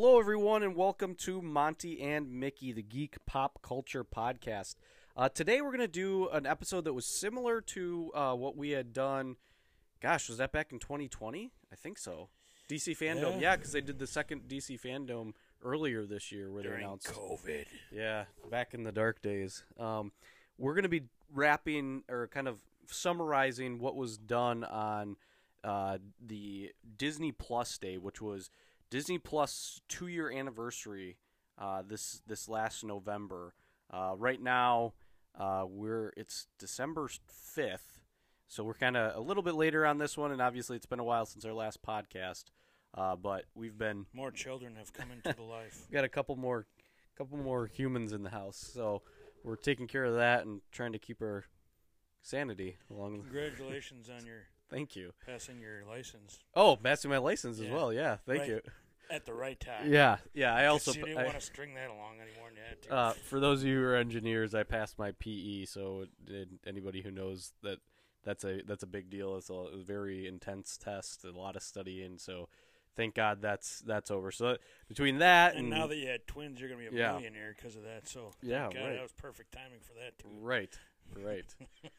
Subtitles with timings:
[0.00, 4.76] Hello, everyone, and welcome to Monty and Mickey, the Geek Pop Culture Podcast.
[5.16, 8.70] Uh, today, we're going to do an episode that was similar to uh, what we
[8.70, 9.34] had done.
[10.00, 11.50] Gosh, was that back in 2020?
[11.72, 12.28] I think so.
[12.70, 13.56] DC Fandom, Yeah.
[13.56, 15.32] because they did the second DC Fandom
[15.64, 17.66] earlier this year, where they announced COVID.
[17.90, 19.64] yeah, back in the dark days.
[19.80, 20.12] Um,
[20.58, 25.16] we're going to be wrapping or kind of summarizing what was done on
[25.64, 28.48] uh, the Disney Plus Day, which was
[28.90, 31.18] Disney Plus two year anniversary
[31.58, 33.54] uh, this this last November.
[33.90, 34.94] Uh, right now,
[35.38, 38.00] uh, we're it's December fifth,
[38.46, 41.00] so we're kind of a little bit later on this one, and obviously it's been
[41.00, 42.44] a while since our last podcast.
[42.94, 45.78] Uh, but we've been More children have come into the life.
[45.90, 46.66] We've got a couple more
[47.18, 49.02] couple more humans in the house so
[49.42, 51.44] we're taking care of that and trying to keep our
[52.22, 57.66] sanity along Congratulations on your thank you passing your license oh passing my license as
[57.66, 58.48] well yeah thank Right.
[58.50, 58.60] you
[59.10, 59.90] at the right time.
[59.92, 62.62] yeah yeah i also you didn't I- want to string that along anymore, and you
[62.68, 62.92] had to.
[62.94, 66.06] uh, for those of you who are engineers i passed my pe so
[66.66, 67.78] anybody who knows that
[68.24, 71.62] that's a that's a big deal it's a, a very intense test a lot of
[71.62, 72.48] studying so
[72.96, 74.56] thank god that's that's over so
[74.88, 77.12] between that and, and now that you had twins, you're gonna be a Yeah.
[77.12, 78.08] millionaire because of that.
[78.08, 78.92] So Yeah, God, right.
[78.94, 80.28] that was perfect timing for that too.
[80.40, 80.76] Right,
[81.16, 81.44] right,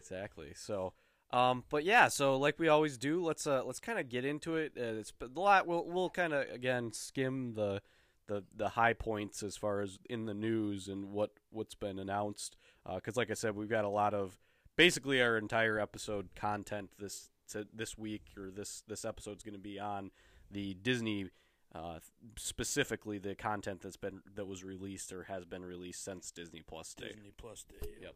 [0.00, 0.52] exactly.
[0.54, 0.92] So,
[1.30, 4.56] um, but yeah, so like we always do, let's uh, let's kind of get into
[4.56, 4.72] it.
[4.76, 5.66] Uh, it's a lot.
[5.66, 7.82] We'll we'll kind of again skim the
[8.28, 12.56] the the high points as far as in the news and what what's been announced.
[12.94, 14.38] Because, like I said, we've got a lot of
[14.76, 17.30] basically our entire episode content this
[17.74, 20.10] this week or this this episode's going to be on
[20.50, 21.30] the Disney.
[21.74, 21.98] Uh,
[22.38, 26.94] specifically, the content that's been that was released or has been released since Disney Plus
[26.94, 27.08] Day.
[27.08, 27.88] Disney Plus Day.
[28.00, 28.14] Yep.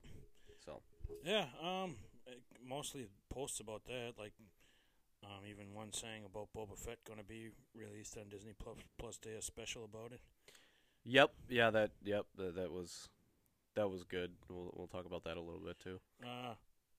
[0.65, 0.81] So
[1.23, 1.47] Yeah.
[1.63, 1.97] Um.
[2.67, 4.33] Mostly posts about that, like,
[5.25, 9.19] um, even one saying about Boba Fett going to be released on Disney Plus Plus
[9.19, 10.21] Day, a special about it.
[11.05, 11.33] Yep.
[11.49, 11.71] Yeah.
[11.71, 11.91] That.
[12.05, 12.27] Yep.
[12.37, 13.09] That, that was.
[13.75, 14.33] That was good.
[14.51, 15.99] We'll we'll talk about that a little bit too.
[16.23, 16.55] Uh,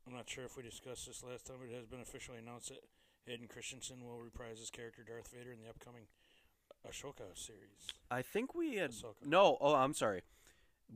[0.08, 2.70] I'm not sure if we discussed this last time, but it has been officially announced
[2.70, 2.84] that
[3.28, 6.06] Hayden Christensen will reprise his character Darth Vader in the upcoming
[6.90, 7.94] Ahsoka series.
[8.10, 9.26] I think we had Ahsoka.
[9.26, 9.58] no.
[9.62, 10.22] Oh, I'm sorry.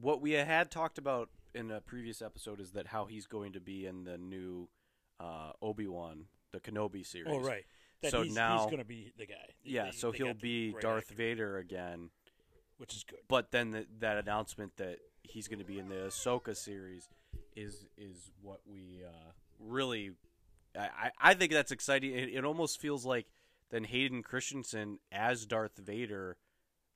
[0.02, 3.60] What we had talked about in a previous episode is that how he's going to
[3.60, 4.70] be in the new
[5.20, 7.28] uh, Obi Wan, the Kenobi series.
[7.32, 7.66] Oh, right.
[8.02, 9.36] That So he's, now- he's going to be the guy.
[9.64, 9.86] Yeah.
[9.86, 12.10] They- so they he'll be right Darth actor, Vader again.
[12.78, 13.20] which is good.
[13.28, 17.10] But then the, that announcement that he's going to be in the Ahsoka series
[17.56, 20.12] is is what we uh, really.
[20.78, 22.14] I, I I think that's exciting.
[22.14, 23.26] It, it almost feels like
[23.72, 26.38] then Hayden Christensen as Darth Vader,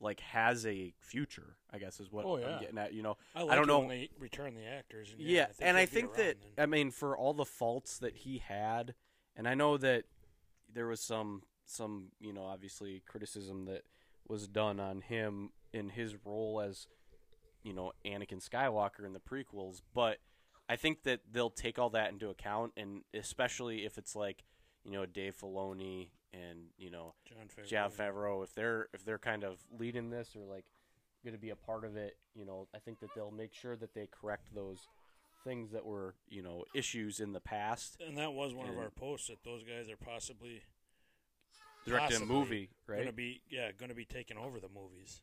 [0.02, 1.56] like has a future.
[1.72, 2.94] I guess is what Oh, I'm getting at.
[2.94, 5.12] You know, I, like don't know- when they return the actors.
[5.12, 6.64] And yeah, yeah, I think and I think that then.
[6.64, 8.96] I mean for all the faults that he had,
[9.36, 10.06] and I know that
[10.74, 13.84] there was some some you know obviously criticism that
[14.28, 16.88] was done on him in his role as
[17.64, 20.18] you know Anakin Skywalker in the prequels, but
[20.68, 24.44] I think that they'll take all that into account, and especially if it's like
[24.84, 27.68] you know Dave Filoni and you know Jon Favreau.
[27.68, 30.66] Jon Favreau, if they're if they're kind of leading this or like
[31.24, 33.76] going to be a part of it, you know, I think that they'll make sure
[33.76, 34.88] that they correct those
[35.44, 37.98] things that were you know issues in the past.
[38.06, 40.62] And that was one of our posts that those guys are possibly
[41.86, 43.08] Directed a movie, going right?
[43.08, 45.22] to be yeah going to be taking over the movies.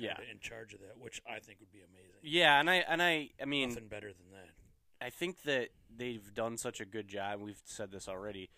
[0.00, 0.14] Yeah.
[0.32, 2.20] in charge of that, which I think would be amazing.
[2.22, 5.04] Yeah, and I and I I mean Nothing better than that.
[5.04, 7.40] I think that they've done such a good job.
[7.40, 8.48] We've said this already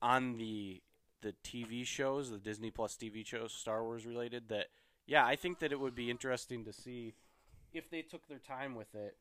[0.00, 0.82] on the
[1.24, 4.48] the TV shows, the Disney Plus TV shows, Star Wars related.
[4.50, 4.66] That
[5.06, 7.14] yeah, I think that it would be interesting to see
[7.72, 9.16] if they took their time with it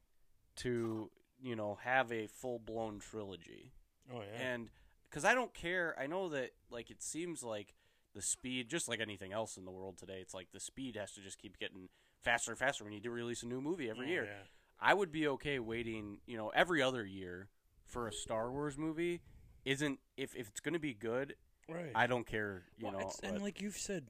[0.58, 1.10] to
[1.42, 3.72] you know have a full blown trilogy.
[4.14, 4.46] Oh yeah.
[4.54, 4.70] And
[5.10, 7.74] because I don't care, I know that like it seems like
[8.14, 11.14] the speed, just like anything else in the world today, it's like the speed has
[11.14, 11.90] to just keep getting
[12.22, 12.84] faster and faster.
[12.84, 14.24] We need to release a new movie every Oh, year.
[14.26, 14.44] yeah.
[14.80, 17.48] I would be okay waiting, you know, every other year
[17.86, 19.22] for a Star Wars movie.
[19.66, 21.36] Isn't if if it's going to be good,
[21.70, 21.92] Right.
[21.96, 23.08] I don't care, you Well, know.
[23.08, 24.06] it's, and like you've said,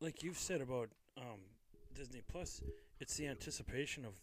[0.00, 1.40] like you've said about um,
[1.94, 2.62] Disney Plus,
[3.00, 4.14] it's the anticipation of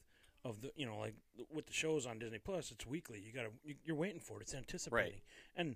[0.43, 1.15] of the you know like
[1.51, 3.19] with the shows on Disney Plus, it's weekly.
[3.19, 4.43] You gotta you- you're waiting for it.
[4.43, 5.21] It's anticipating.
[5.55, 5.75] And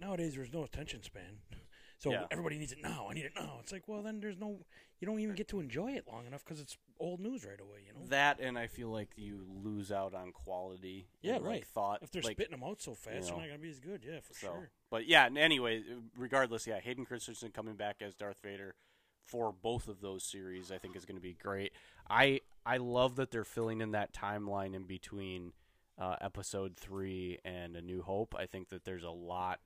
[0.00, 1.38] nowadays there's no attention span,
[2.00, 2.26] so Yeah.
[2.32, 3.06] everybody needs it now.
[3.08, 3.58] I need it now.
[3.60, 4.58] It's like well then there's no
[4.98, 7.84] you don't even get to enjoy it long enough because it's old news right away.
[7.86, 8.06] You know.
[8.08, 11.06] that, and I feel like you lose out on quality.
[11.22, 11.66] Yeah, and, like, right.
[11.66, 13.80] thought if they're like, spitting them out so fast, you they're not gonna be as
[13.80, 14.04] good.
[14.04, 14.70] Yeah, for So, sure.
[14.90, 15.28] but yeah.
[15.34, 15.84] Anyway,
[16.16, 18.74] regardless, yeah, Hayden Christensen coming back as Darth Vader
[19.24, 21.72] for both of those series, I think is going to be great.
[22.08, 25.52] I I love that they're filling in that timeline in between
[25.96, 28.34] uh, Episode three and A New Hope.
[28.36, 29.60] I think that there's a lot.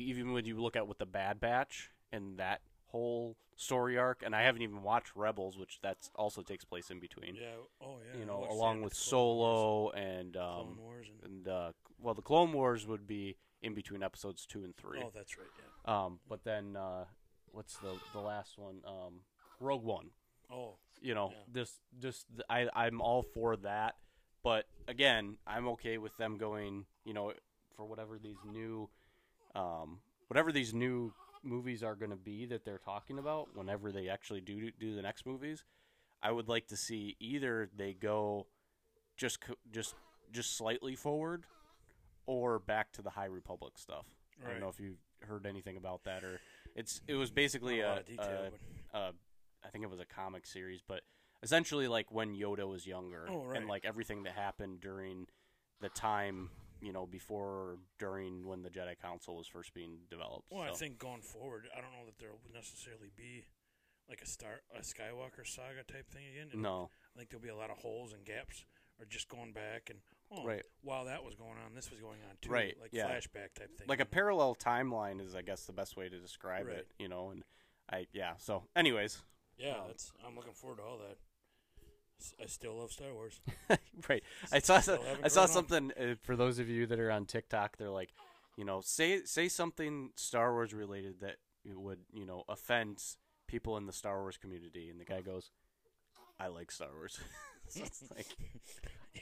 [0.00, 4.34] Even when you look at with the Bad Batch and that whole story arc, and
[4.34, 7.36] I haven't even watched Rebels, which that's also takes place in between.
[7.36, 7.56] Yeah.
[7.80, 8.18] Oh yeah.
[8.18, 9.88] you know, along with Clone Wars.
[9.88, 13.74] Solo and um, Clone Wars and, and uh, well, the Clone Wars would be in
[13.74, 15.00] between episodes two and three.
[15.02, 15.46] oh, that's right.
[15.58, 16.04] Yeah.
[16.04, 17.04] Um, but then uh,
[17.52, 18.80] what's the the last one?
[18.86, 19.20] Um,
[19.60, 20.10] Rogue One.
[20.52, 21.62] Oh, You know, Yeah.
[21.62, 23.94] just just I I'm all for that.
[24.42, 26.84] But again, I'm okay with them going.
[27.04, 27.32] You know,
[27.76, 28.88] for whatever these new,
[29.54, 29.98] um,
[30.28, 31.12] whatever these new
[31.42, 33.48] movies are going to be that they're talking about.
[33.54, 35.64] Whenever they actually do do the next movies,
[36.22, 38.46] I would like to see either they go
[39.16, 39.38] just
[39.72, 39.94] just
[40.32, 41.44] just slightly forward,
[42.26, 44.06] or back to the High Republic stuff.
[44.44, 46.38] I don't know if you heard anything about that or
[46.74, 48.50] it's it was basically a a, detail, a-
[48.92, 49.14] but
[49.64, 51.00] I think it was a comic series, but
[51.42, 53.58] essentially like when Yoda was younger Oh, right.
[53.58, 55.26] and like everything that happened during
[55.80, 56.50] the time,
[56.84, 60.46] you know, before or during when the Jedi Council was first being developed.
[60.50, 63.46] well, I think going forward, I don't know that there will necessarily be
[64.08, 66.48] like a star a Skywalker saga type thing again.
[66.48, 68.64] It'll- no, I think there'll be a lot of holes and gaps,
[68.98, 70.00] or just going back and
[70.30, 70.62] oh, Right.
[70.82, 73.08] while that was going on, this was going on too, Right, Like yeah.
[73.08, 73.86] flashback type thing.
[73.88, 76.76] like a parallel timeline is I guess the best way to describe Right.
[76.78, 77.44] it, you know, and
[77.88, 79.22] I yeah, so anyways,
[79.56, 80.12] Yeah, um, that's.
[80.26, 81.16] I'm looking forward to all that.
[82.42, 83.40] I still love Star Wars.
[84.08, 84.22] right.
[84.52, 87.76] I saw some, I saw something uh, for those of you that are on TikTok.
[87.76, 88.10] They're like,
[88.56, 91.36] you know, say say something Star Wars related that
[91.66, 93.02] would you know offend
[93.46, 95.50] people in the Star Wars community, and the guy goes,
[96.38, 97.18] "I like Star Wars."
[97.68, 97.82] So
[98.14, 98.26] like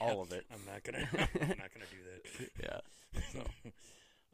[0.00, 0.44] all of it.
[0.52, 1.06] I'm not gonna.
[1.08, 2.50] I'm not gonna do that.
[2.60, 2.80] Yeah.
[3.34, 3.72] that.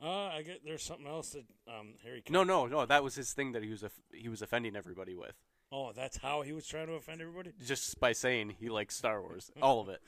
[0.03, 2.23] uh, I get there's something else that um Harry.
[2.31, 2.87] No, no, no.
[2.87, 5.35] That was his thing that he was he was offending everybody with,
[5.71, 7.53] Oh, that's how he was trying to offend everybody.
[7.65, 10.01] just by saying he likes Star Wars, all of it.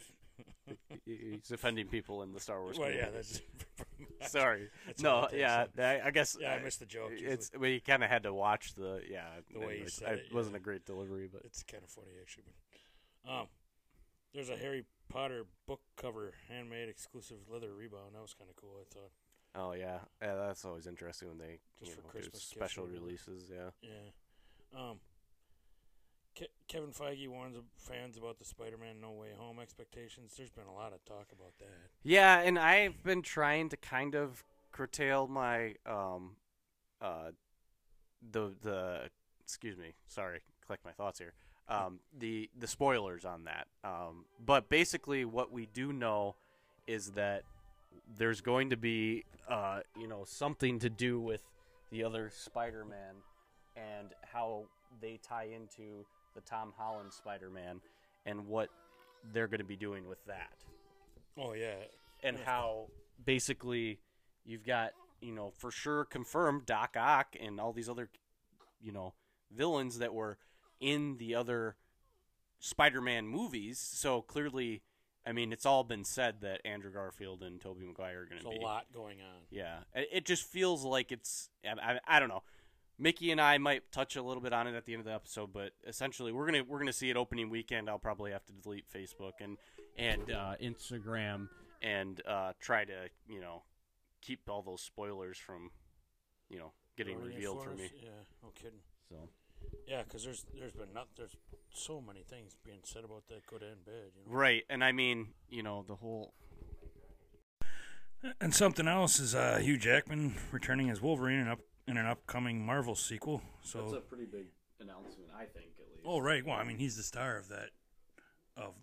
[1.04, 3.12] He's offending people in the Star Wars Well, community.
[3.12, 3.44] yeah,
[4.20, 4.30] that's.
[4.32, 4.68] Sorry.
[4.86, 6.36] That's no, all it is, yeah, I, I guess.
[6.38, 7.10] Yeah, I missed the joke.
[7.12, 7.30] usually.
[7.30, 9.24] It's we kind of had to watch the yeah.
[9.52, 12.12] The way he said I- it, wasn't a great delivery, but It's kind of funny
[12.20, 12.44] actually,
[13.24, 13.46] but um,
[14.34, 18.14] there's a Harry Potter book cover handmade exclusive leather rebound.
[18.14, 18.76] That was kind of cool.
[18.80, 19.10] I thought.
[19.54, 23.50] oh yeah, yeah, that's always interesting when they Just for know, do Christmas special releases.
[23.50, 24.78] Yeah, Yeah.
[24.90, 25.00] Um.
[26.38, 30.34] Ke- Kevin Feige warns fans about the Spider-Man No Way Home expectations.
[30.36, 31.68] There's been a lot of talk about that.
[32.02, 36.36] yeah, and I've been trying to kind of curtail my um,
[37.00, 37.30] uh,
[38.30, 39.10] the the
[39.42, 41.32] excuse me, sorry, collect my thoughts here.
[41.68, 43.68] Um, the the spoilers on that.
[43.84, 46.34] Um, but basically, what we do know
[46.86, 47.44] is that
[48.16, 51.42] there's going to be uh, you know something to do with
[51.90, 53.16] the other Spider-Man
[53.76, 54.64] and how
[55.00, 56.04] they tie into
[56.34, 57.80] the Tom Holland Spider-Man
[58.26, 58.68] and what
[59.32, 60.52] they're going to be doing with that
[61.38, 61.74] Oh yeah.
[62.22, 62.44] and Yeah.
[62.44, 62.86] how
[63.24, 64.00] basically
[64.44, 68.08] you've got you know for sure confirmed Doc Ock and all these other
[68.80, 69.14] you know
[69.50, 70.38] villains that were
[70.80, 71.76] in the other
[72.58, 73.78] Spider-Man movies.
[73.78, 74.82] So clearly,
[75.26, 78.48] I mean, it's all been said that Andrew Garfield and Tobey Maguire are going to
[78.50, 79.42] be a lot going on.
[79.50, 81.48] Yeah, it, it just feels like it's.
[81.64, 82.42] I, I, I don't know.
[83.00, 85.14] Mickey and I might touch a little bit on it at the end of the
[85.14, 87.88] episode, but essentially, we're gonna we're gonna see it opening weekend.
[87.88, 89.56] I'll probably have to delete Facebook and
[89.96, 91.48] and uh, Instagram
[91.80, 93.62] and uh, try to you know
[94.20, 95.70] keep all those spoilers from
[96.50, 97.90] you know getting Already revealed for me.
[98.02, 98.10] Yeah,
[98.42, 98.80] no kidding.
[99.08, 99.16] So
[99.88, 101.36] Yeah, because there's there's been not there's
[101.72, 104.12] so many things being said about that good and bad.
[104.14, 104.38] You know.
[104.38, 106.34] right, and I mean you know the whole
[108.40, 112.64] And something else is uh, Hugh Jackman returning as Wolverine in, up, in an upcoming
[112.64, 113.42] Marvel sequel.
[113.62, 114.46] So, that's a pretty big
[114.80, 116.06] announcement, I think at least.
[116.06, 117.70] oh right, well, I mean he's the star of that,
[118.56, 118.74] of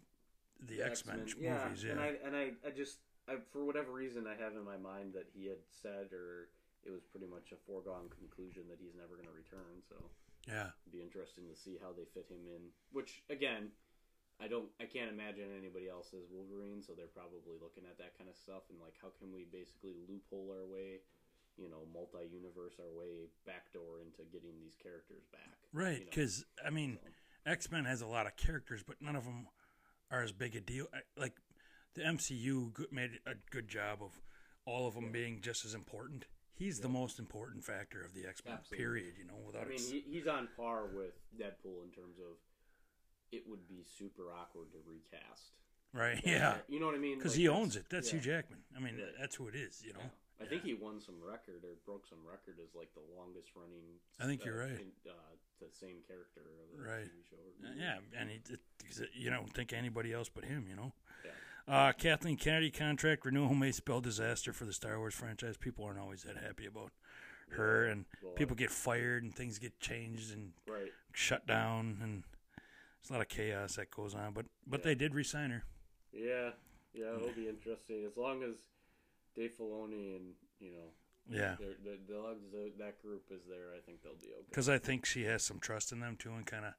[0.59, 1.35] the X Men movies.
[1.39, 4.77] Yeah, And I and I, I just I, for whatever reason I have in my
[4.77, 6.49] mind that he had said or
[6.85, 9.83] it was pretty much a foregone conclusion that he's never going to return.
[9.83, 9.95] So
[10.47, 12.71] yeah, it'd be interesting to see how they fit him in.
[12.93, 13.73] Which again,
[14.39, 18.13] I don't I can't imagine anybody else as Wolverine, so they're probably looking at that
[18.17, 21.01] kind of stuff and like how can we basically loophole our way,
[21.57, 25.57] you know, multi-universe our way backdoor into getting these characters back.
[25.73, 25.93] right.
[25.93, 26.05] you know?
[26.09, 29.47] Because I mean, So, X Men has a lot of characters, but none of them
[30.11, 30.87] are as big a deal.
[31.17, 31.33] Like
[31.95, 34.19] the MCU made a good job of
[34.65, 36.25] all of them being just as important.
[36.53, 38.55] He's the most important factor of the X Men.
[38.55, 38.83] Absolutely.
[38.83, 39.13] Period.
[39.17, 42.35] You know, without I mean, he, he's on par with Deadpool in terms of
[43.31, 45.51] it would be super awkward to recast.
[45.93, 46.19] right?
[46.25, 47.17] Yeah, you know what I mean?
[47.17, 47.85] because Like, he owns it.
[47.89, 48.19] That's yeah.
[48.19, 48.59] Hugh Jackman.
[48.75, 49.05] I mean, Right.
[49.19, 49.83] that's who it is.
[49.85, 49.99] You know.
[50.39, 50.45] Yeah.
[50.45, 53.83] I think he won some record or broke some record as like the longest running.
[54.19, 54.79] I think you're uh, right.
[54.79, 55.13] in- uh,
[55.59, 57.05] the same character of the Right.
[57.05, 57.35] TV show.
[57.37, 57.73] or Uh.
[57.75, 60.93] Yeah, and he, it- you don't think anybody else but him, you know.
[61.25, 61.31] Yeah.
[61.67, 65.57] Uh, Kathleen Kennedy contract renewal may spell disaster for the Star Wars franchise.
[65.57, 66.91] People aren't always that happy about
[67.49, 70.91] her, and Well, people get fired and things get changed and right.
[71.13, 72.23] shut down, and
[73.01, 74.33] there's a lot of chaos that goes on.
[74.33, 74.85] But but Yeah.
[74.85, 75.63] they did resign her.
[76.13, 76.51] Yeah,
[76.93, 78.55] yeah, it'll be interesting as long as
[79.37, 80.89] Dave Filoni and you know,
[81.29, 84.33] Yeah, they're, they're, as long as the- that group is there, I think they'll be
[84.33, 84.45] okay.
[84.49, 86.73] because I think she has some trust in them too, and kind of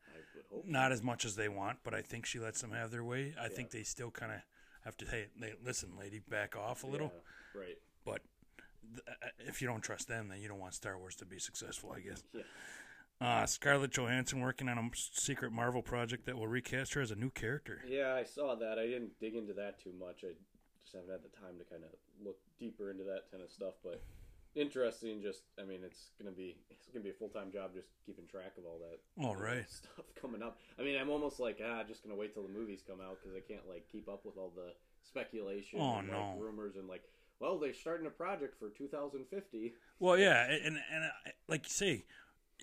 [0.67, 3.35] not as much as they want, but I think she lets them have their way.
[3.39, 3.49] I Yeah.
[3.51, 4.41] think they still kind of
[4.85, 7.13] have to hey, they, listen, lady, back off a little.
[7.55, 7.79] Yeah, right.
[8.05, 8.23] But
[8.83, 11.39] th- uh, if you don't trust them, then you don't want Star Wars to be
[11.39, 12.23] successful, I guess.
[12.33, 12.43] Yeah.
[13.21, 17.17] Uh, Scarlett Johansson working on a secret Marvel project that will recast her as a
[17.17, 17.83] new character.
[17.87, 18.79] Yeah, I saw that.
[18.79, 20.23] I didn't dig into that too much.
[20.25, 20.35] I
[20.89, 21.93] just haven't had the time to kind of
[22.25, 23.75] look deeper into that kind of stuff.
[23.85, 24.01] But
[24.55, 25.21] interesting.
[25.21, 28.27] Just, I mean, it's gonna be it's gonna be a full time job just keeping
[28.27, 28.99] track of all that.
[29.23, 29.69] All right.
[29.69, 30.57] stuff coming up.
[30.79, 33.37] I mean, I'm almost like ah, just gonna wait till the movies come out because
[33.37, 34.73] I can't like keep up with all the
[35.05, 35.81] speculation.
[35.81, 36.33] Oh, and, no.
[36.33, 37.05] like, rumors and like,
[37.41, 39.75] well, they're starting a project for 2050.
[40.01, 42.05] Well, yeah, and and uh, like you say,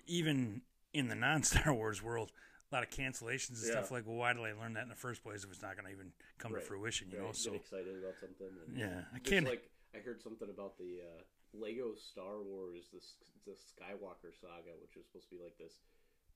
[0.06, 2.32] even in the non Star Wars world,
[2.76, 3.72] lot of cancellations and Yeah.
[3.80, 3.90] stuff.
[3.90, 5.86] Like, well, why did I learn that in the first place if it's not going
[5.86, 6.60] to even come Right.
[6.60, 7.10] to fruition?
[7.10, 8.48] You know, so get excited about something.
[8.66, 9.46] And yeah, I can't.
[9.46, 11.22] like I heard something about the uh,
[11.54, 13.00] Lego Star Wars, the
[13.46, 15.78] the Skywalker saga, which was supposed to be like this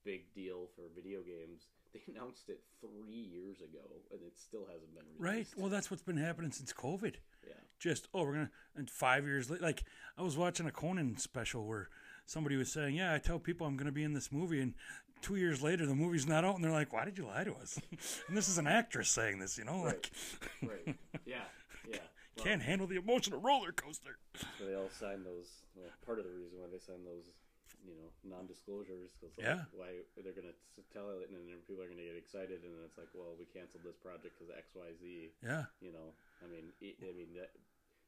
[0.03, 1.67] big deal for video games.
[1.93, 5.51] They announced it three years ago, and it still hasn't been released.
[5.53, 5.59] Right.
[5.61, 7.15] Well, that's what's been happening since COVID.
[7.45, 9.83] yeah, just oh we're gonna and five years later like
[10.17, 11.89] i was watching a conan special where
[12.27, 14.75] somebody was saying yeah i tell people i'm gonna be in this movie and
[15.21, 17.53] two years later the movie's not out and they're like why did you lie to
[17.55, 17.79] us
[18.27, 20.11] and this is an actress saying this you know like
[20.63, 20.95] right.
[21.25, 21.43] Yeah,
[21.89, 21.97] yeah.
[22.37, 24.15] Well, can't handle the emotional roller coaster
[24.55, 25.67] so they all signed those.
[25.75, 27.27] Well, part of the reason why they signed those,
[27.83, 29.67] you know, non-disclosures because like, Yeah.
[29.75, 30.55] why they're gonna
[30.95, 33.43] tell it, and then people are gonna get excited, and then it's like, well, we
[33.51, 35.35] canceled this project because X, Y, Z.
[35.43, 37.51] yeah You know, I mean, it, I mean, that,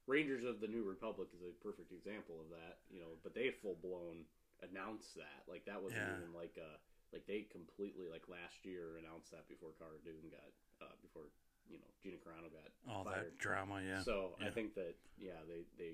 [0.08, 2.80] Rangers of the New Republic is a perfect example of that.
[2.88, 4.24] You know, but they full blown
[4.64, 5.44] announced that.
[5.52, 6.16] Like that wasn't Yeah.
[6.24, 6.80] even like uh
[7.14, 10.50] like they completely like last year announced that before Cara Dune got
[10.82, 11.30] uh before
[11.70, 13.32] you know Gina Carano got all fired.
[13.32, 15.94] that drama yeah So I think that yeah, they they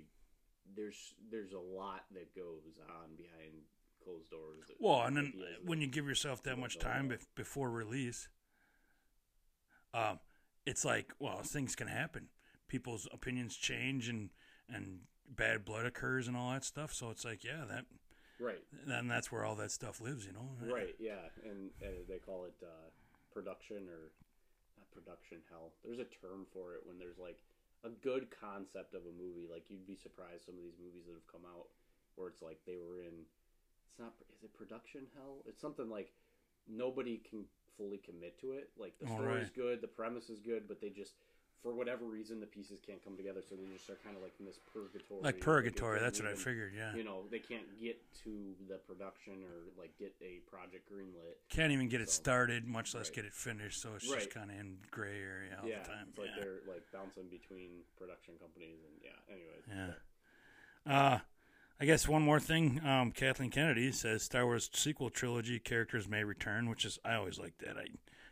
[0.75, 3.53] there's there's a lot that goes on behind
[4.03, 4.65] closed doors.
[4.79, 5.33] well and then
[5.65, 8.29] when you give yourself that much time bef- before release
[9.93, 10.19] um
[10.65, 12.27] it's like well things can happen
[12.67, 14.29] people's opinions change and
[14.69, 14.99] and
[15.35, 17.85] bad blood occurs and all that stuff so it's like yeah that
[18.39, 20.49] right And that's where all that stuff lives, you know.
[20.61, 22.89] Right, yeah, and uh, they call it uh,
[23.33, 24.11] production or
[24.77, 25.73] not production hell.
[25.83, 27.43] There's a term for it when there's like
[27.83, 29.47] a good concept of a movie.
[29.49, 31.67] Like you'd be surprised some of these movies that have come out
[32.15, 33.27] where it's like they were in.
[33.91, 34.13] It's not.
[34.35, 35.43] Is it production hell?
[35.45, 36.11] It's something like
[36.67, 37.45] nobody can
[37.77, 38.69] fully commit to it.
[38.77, 39.55] Like the All story's right.
[39.55, 41.13] good, the premise is good, but they just.
[41.61, 44.31] For whatever reason, the pieces can't come together, so they just are kind of like
[44.39, 45.19] in this purgatory.
[45.21, 46.71] Like purgatory, that's what I figured.
[46.75, 51.35] Yeah, you know they can't get to the production or like get a project greenlit
[51.49, 53.15] can't even get it started, much less Right.
[53.15, 53.81] get it finished.
[53.81, 54.19] So it's Right.
[54.21, 56.07] just kind of in gray area all yeah the time.
[56.09, 56.43] it's like yeah.
[56.43, 59.93] they're like bouncing between production companies and yeah anyways Yeah.
[60.85, 61.19] so- Uh,
[61.81, 62.83] I guess one more thing.
[62.85, 67.37] Um, Kathleen Kennedy says Star Wars sequel trilogy characters may return, which is I always
[67.39, 67.77] like that.
[67.77, 67.85] I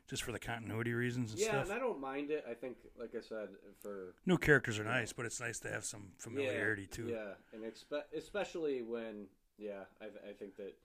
[0.07, 1.53] just for the continuity reasons and stuff.
[1.53, 1.75] yeah stuff.
[1.75, 3.49] and i don't mind it i think like i said
[3.81, 7.07] for New characters are nice, but it's nice to have some familiarity yeah, too.
[7.07, 10.75] yeah and expe- especially when yeah I, I think that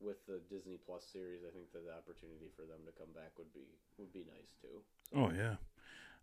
[0.00, 3.32] with the disney plus series i think that the opportunity for them to come back
[3.38, 3.66] would be
[3.98, 4.82] would be nice too
[5.14, 5.56] Oh yeah.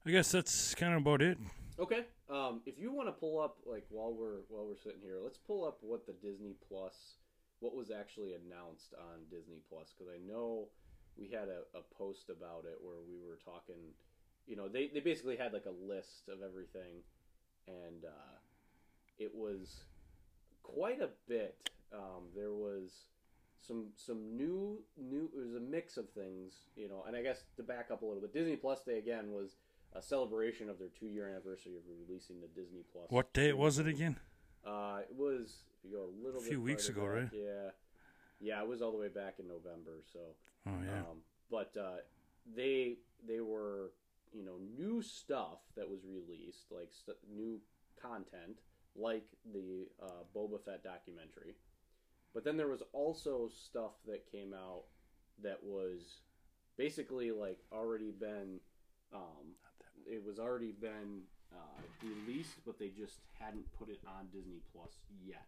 [0.06, 1.38] I guess that's kind of about it.
[1.78, 2.06] Okay.
[2.30, 5.38] Um, if you want to pull up like while we're while we're sitting here, let's
[5.38, 7.18] pull up what the Disney Plus,
[7.60, 10.70] what was actually announced on Disney Plus, because I know
[11.18, 13.94] we had a, a post about it where we were talking.
[14.48, 17.04] You know, they they basically had like a list of everything,
[17.68, 18.38] and uh,
[19.20, 19.84] it was
[20.64, 21.70] quite a bit.
[21.94, 23.06] Um, there was
[23.60, 25.30] some some new new.
[25.36, 27.04] It was a mix of things, you know.
[27.08, 29.56] And I guess to back up a little bit, Disney Plus Day again was
[29.94, 33.06] a celebration of their two year anniversary of releasing the Disney Plus.
[33.10, 34.18] What day was it again?
[34.66, 37.30] Uh, it was if you go a little A bit few weeks ago, back, right?
[37.34, 37.70] Yeah,
[38.40, 40.04] yeah, it was all the way back in November.
[40.12, 40.20] So,
[40.68, 41.00] Oh yeah.
[41.00, 41.18] um,
[41.50, 41.98] but uh,
[42.56, 42.98] they
[43.28, 43.92] they were
[44.34, 47.60] you know new stuff that was released, like st- new
[48.02, 48.60] content,
[48.96, 51.56] like the uh, Boba Fett documentary.
[52.34, 54.84] But then there was also stuff that came out
[55.42, 56.22] that was
[56.78, 58.60] basically like already been
[59.14, 59.56] um,
[60.06, 61.22] it was already been
[61.54, 64.92] uh, released, but they just hadn't put it on Disney Plus
[65.26, 65.46] yet.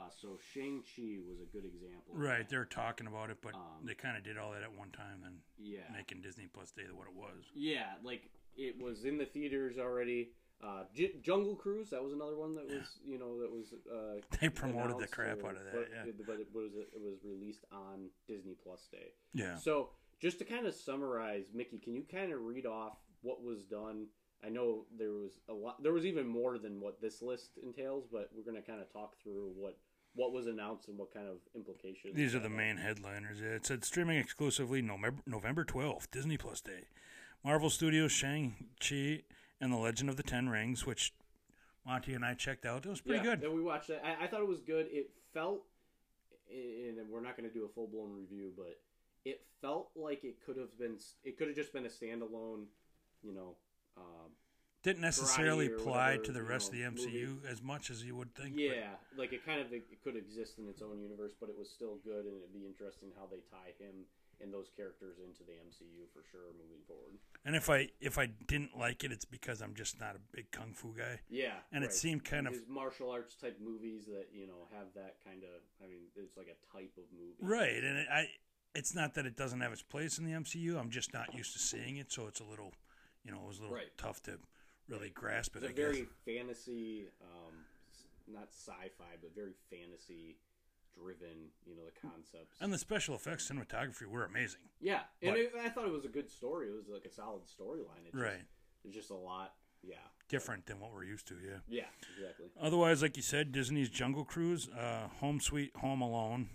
[0.00, 2.14] Uh, so Shang Chi was a good example.
[2.14, 4.90] Right, they're talking about it, but Um, they kind of did all that at one
[4.90, 7.50] time, then yeah, making Disney Plus Day what it was.
[7.54, 10.32] yeah, like it was in the theaters already.
[10.62, 13.72] Uh, J- Jungle Cruise, that was another one that was, you know, that was.
[13.90, 16.12] Uh, They promoted the crap or- out of that, But, yeah.
[16.26, 19.12] but it was it was released on Disney Plus Day.
[19.32, 19.56] Yeah.
[19.56, 19.90] So
[20.20, 24.08] just to kind of summarize, Mickey, can you kind of read off what was done?
[24.44, 25.82] I know there was a lot.
[25.82, 28.90] There was even more than what this list entails, but we're going to kind of
[28.92, 29.78] talk through what
[30.14, 32.14] what was announced and what kind of implications.
[32.14, 33.38] These are the main headliners.
[33.40, 36.84] Yeah, it said streaming exclusively November November twelfth, Disney Plus Day.
[37.44, 39.22] Marvel Studios Shang Chi
[39.60, 41.14] and the Legend of the Ten Rings, which
[41.86, 42.84] Monty and I checked out.
[42.84, 43.44] It was pretty yeah, good.
[43.44, 44.02] And we watched it.
[44.04, 44.86] I, I thought it was good.
[44.90, 45.62] It felt,
[46.50, 48.78] and we're not going to do a full blown review, but
[49.24, 50.96] it felt like it could have been.
[51.24, 52.66] It could have just been a standalone,
[53.22, 53.56] you know.
[53.96, 54.30] Um,
[54.82, 58.16] Didn't necessarily apply whatever, to the rest know, of the MCU as much as you
[58.16, 58.54] would think.
[58.54, 61.58] but- Yeah, like it kind of it could exist in its own universe, but it
[61.58, 64.06] was still good, and it'd be interesting how they tie him
[64.40, 67.18] and those characters into the MCU for sure moving forward.
[67.44, 70.50] And if I if I didn't like it, it's because I'm just not a big
[70.50, 71.20] kung fu guy.
[71.28, 75.16] Yeah, And it seemed kind of martial arts type movies that you know have that
[75.22, 75.60] kind of.
[75.84, 78.28] I mean, it's like a type of movie, right, and it, I.
[78.72, 80.78] It's not that it doesn't have its place in the MCU.
[80.78, 82.72] I'm just not used to seeing it, so it's a little,
[83.24, 83.90] you know, it was a little Right.
[83.98, 84.38] tough to
[84.90, 85.62] really grasp it.
[85.62, 85.84] It's a I guess.
[85.84, 87.54] very fantasy, um,
[88.32, 90.36] not sci-fi, but very fantasy
[90.94, 91.50] driven.
[91.66, 92.56] You know the concepts.
[92.60, 94.60] And the special effects cinematography were amazing.
[94.80, 96.68] yeah, and it, I thought it was a good story.
[96.68, 98.06] It was like a solid storyline.
[98.06, 98.42] It's Right.
[98.84, 99.54] It's just a lot.
[99.82, 99.96] Yeah.
[100.28, 101.58] Different than what we're used to, yeah.
[101.68, 101.84] Yeah.
[102.16, 102.46] Exactly.
[102.60, 106.48] Otherwise, like you said, Disney's Jungle Cruise, uh, Home Sweet Home Alone.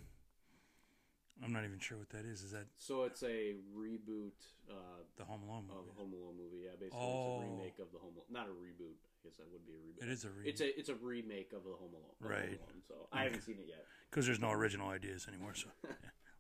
[1.44, 2.42] I'm not even sure what that is.
[2.44, 4.32] Is that So it's a reboot
[4.70, 4.74] uh,
[5.18, 5.92] the Home Alone of movie?
[5.98, 6.64] Home Alone movie.
[6.64, 7.42] Yeah, basically Oh.
[7.42, 8.14] it's a remake of the Home.
[8.16, 8.32] Alone.
[8.32, 8.96] Not a reboot.
[9.04, 10.04] I guess that would be a reboot.
[10.08, 10.48] It is a remake.
[10.52, 12.16] It's a it's a remake of the Home Alone.
[12.20, 12.60] of Home Right.
[12.60, 13.86] Alone, so I haven't seen it yet.
[14.10, 15.92] Because there's no original ideas anymore, so yeah,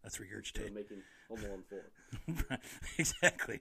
[0.01, 0.73] that's regurgitated.
[0.81, 2.57] making Home Alone four.
[2.97, 3.59] exactly.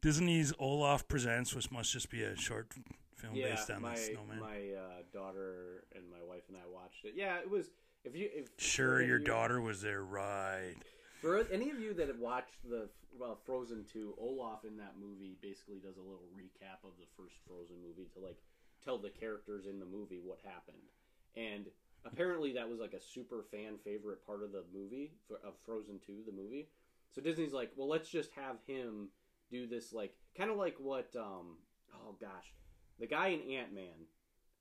[0.00, 2.68] Disney's Olaf Presents, which must just be a short
[3.16, 4.38] film yeah, based on my the snowman.
[4.38, 7.14] my uh, daughter and my wife and I watched it.
[7.16, 7.66] Yeah, it was.
[8.08, 10.76] If you if Sure, your you- daughter was there, right?
[11.20, 12.88] For any of you that have watched the
[13.22, 17.34] uh, Frozen 2, Olaf in that movie basically does a little recap of the first
[17.46, 18.38] Frozen movie to like
[18.84, 20.78] tell the characters in the movie what happened.
[21.36, 21.66] And
[22.06, 25.98] apparently that was like a super fan favorite part of the movie for, of Frozen
[26.06, 26.68] 2, the movie.
[27.10, 29.08] So Disney's like, well, let's just have him
[29.50, 31.56] do this like kind of like what um
[31.94, 32.54] oh gosh,
[33.00, 34.06] the guy in Ant Man,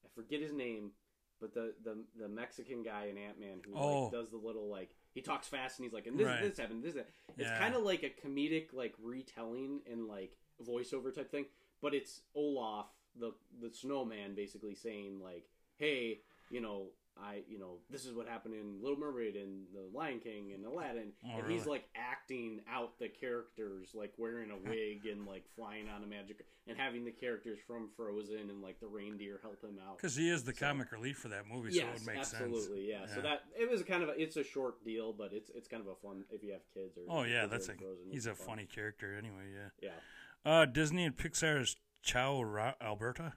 [0.03, 0.91] I forget his name,
[1.39, 4.03] but the the the Mexican guy in Ant Man who Oh.
[4.03, 6.41] like does the little like he talks fast and he's like and this Right.
[6.41, 7.09] this happened this that.
[7.37, 7.59] It's Yeah.
[7.59, 11.45] kind of like a comedic like retelling and like voiceover type thing,
[11.81, 15.47] but it's Olaf the the snowman basically saying like,
[15.77, 16.91] hey, you know.
[17.23, 20.65] I, you know, this is what happened in Little Mermaid and The Lion King and
[20.65, 25.43] Aladdin, Oh, and he's like acting out the characters, like wearing a wig and like
[25.55, 29.61] flying on a magic, and having the characters from Frozen and like the reindeer help
[29.63, 29.97] him out.
[29.97, 32.33] Because he is the comic relief for that movie, so it Yes, would make sense.
[32.33, 33.05] absolutely, yeah.
[33.13, 35.81] So that it was kind of a, it's a short deal, but it's it's kind
[35.81, 38.33] of a fun if you have kids or Oh yeah, that's a Frozen, he's a
[38.35, 38.47] fun.
[38.47, 39.45] funny character anyway.
[39.53, 39.89] Yeah.
[39.89, 40.51] yeah.
[40.51, 43.33] Uh, Disney and Pixar's Chow Ra- Alberta.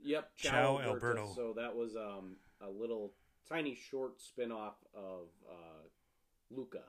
[0.00, 1.20] Yep, Chow, Ciao, Alberto.
[1.22, 1.32] Alberto.
[1.34, 3.12] So that was um, a little
[3.48, 5.82] tiny short spin-off of uh,
[6.50, 6.82] Luca,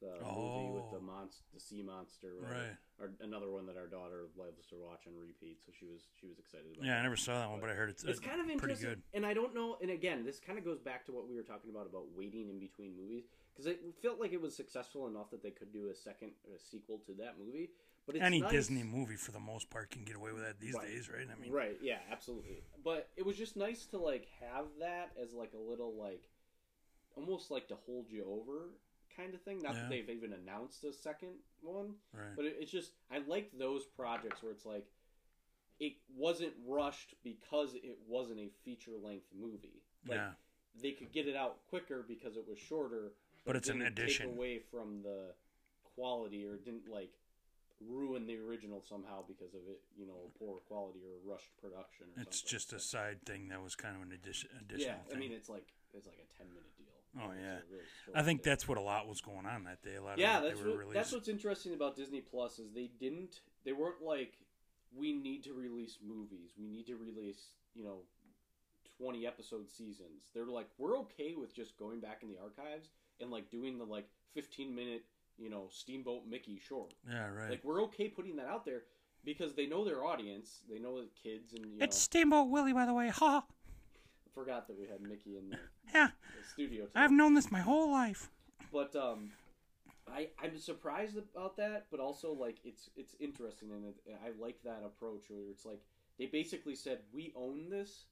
[0.00, 1.00] the movie with the Oh.
[1.00, 2.34] monster, the sea monster.
[2.40, 2.76] Right.
[3.00, 6.26] Or another one that our daughter loves to watch and repeat, so she was she
[6.28, 6.86] was excited about.
[6.86, 8.54] Yeah, I never saw that one, but I heard it's, It's uh, kind of pretty
[8.74, 9.02] interesting, good.
[9.14, 9.78] and I don't know.
[9.82, 12.48] And again, this kind of goes back to what we were talking about about waiting
[12.50, 15.88] in between movies because it felt like it was successful enough that they could do
[15.88, 17.70] a second a sequel to that movie.
[18.06, 20.74] But Any nice- Disney movie, for the most part, can get away with that these
[20.74, 20.86] Right.
[20.88, 21.26] days, right?
[21.30, 22.62] I mean, Right, yeah, absolutely.
[22.82, 26.22] But it was just nice to like have that as like a little like
[27.16, 28.68] almost like to hold you over
[29.16, 29.60] kind of thing.
[29.60, 29.82] Not Yeah.
[29.82, 32.36] that they've even announced a second one, right.
[32.36, 34.86] but it, it's just I liked those projects where it's like
[35.80, 39.82] it wasn't rushed because it wasn't a feature length movie.
[40.06, 40.34] Like yeah,
[40.74, 43.14] they could get it out quicker because it was shorter,
[43.44, 44.30] But it it's an addition.
[44.30, 45.34] Away from the
[45.94, 47.12] quality or didn't like
[47.88, 52.06] ruin the original somehow because of it, you know, poor quality or rushed production.
[52.16, 52.58] Or it's something.
[52.58, 54.50] just a side thing that was kind of an addition.
[54.60, 55.08] Additional yeah.
[55.08, 55.16] thing.
[55.16, 56.94] I mean, it's like it's like a ten minute deal.
[57.16, 57.58] Oh, yeah.
[57.70, 59.94] really I think that's what a lot was going on that day.
[59.96, 60.38] A lot yeah.
[60.38, 64.34] of That's what, that's what's interesting about Disney Plus is they didn't they weren't like
[64.96, 66.50] we need to release movies.
[66.58, 67.98] We need to release you know
[68.98, 70.30] twenty episode seasons.
[70.34, 72.88] They're like we're okay with just going back in the archives
[73.20, 75.04] and like doing the like fifteen minute
[75.38, 76.94] you know Steamboat Mickey short.
[77.08, 77.50] yeah, right.
[77.50, 78.82] Like we're okay putting that out there
[79.24, 80.60] because they know their audience.
[80.70, 82.00] They know the kids and you it's know.
[82.00, 83.08] Steamboat Willie, by the way.
[83.08, 83.44] Ha!
[84.34, 85.58] Forgot that we had Mickey in the,
[85.94, 86.86] Yeah, the studio.
[86.94, 88.30] I've known this my whole life.
[88.72, 89.30] But um,
[90.12, 94.58] I I'm surprised about that, but also like it's it's interesting and it, I like
[94.64, 95.80] that approach where it's like
[96.18, 98.06] they basically said we own this.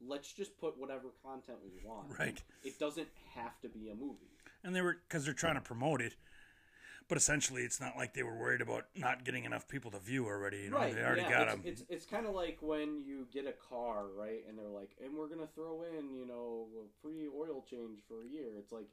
[0.00, 2.18] Let's just put whatever content we want.
[2.18, 2.42] Right.
[2.64, 4.30] It doesn't have to be a movie.
[4.64, 6.14] and they were because they're trying to promote it.
[7.08, 10.26] But essentially, it's not like they were worried about not getting enough people to view
[10.26, 10.62] already.
[10.62, 11.62] You know, they already yeah, got it's, them.
[11.64, 14.42] It's it's kind of like when you get a car, right?
[14.48, 18.22] And they're like, and we're gonna throw in, you know, a free oil change for
[18.22, 18.48] a year.
[18.58, 18.88] It's like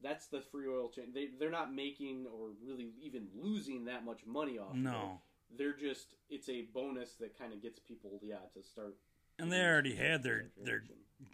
[0.00, 1.12] that's the free oil change.
[1.12, 4.70] They they're not making or really even losing that much money off.
[4.70, 4.80] of it.
[4.82, 5.20] No,
[5.56, 8.96] they're just it's a bonus that kind of gets people, yeah, to start.
[9.38, 10.84] and they already had their their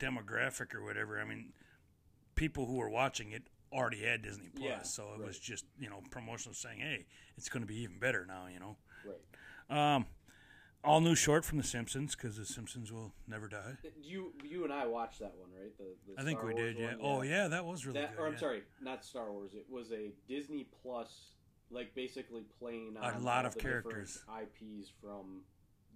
[0.01, 1.21] demographic or whatever.
[1.21, 1.53] I mean,
[2.35, 5.88] people who are watching it already had Disney Plus, Yeah, so it was just you
[5.90, 7.06] know promotional saying, "Hey,
[7.37, 8.76] it's going to be even better now." You know,
[9.70, 9.94] Right.
[9.96, 10.06] um,
[10.85, 13.76] all new short from The Simpsons because The Simpsons will never die.
[14.02, 15.76] You you and I watched that one, right?
[15.78, 16.78] The, the I think Star we Wars did.
[16.82, 16.87] Yeah.
[16.96, 16.98] one?
[17.02, 18.22] Oh yeah, that was really that, good.
[18.22, 18.38] or I'm yeah.
[18.40, 19.54] sorry, not Star Wars.
[19.54, 21.35] It was a Disney Plus,
[21.70, 24.22] like basically playing A lot of characters.
[24.28, 25.42] IPs from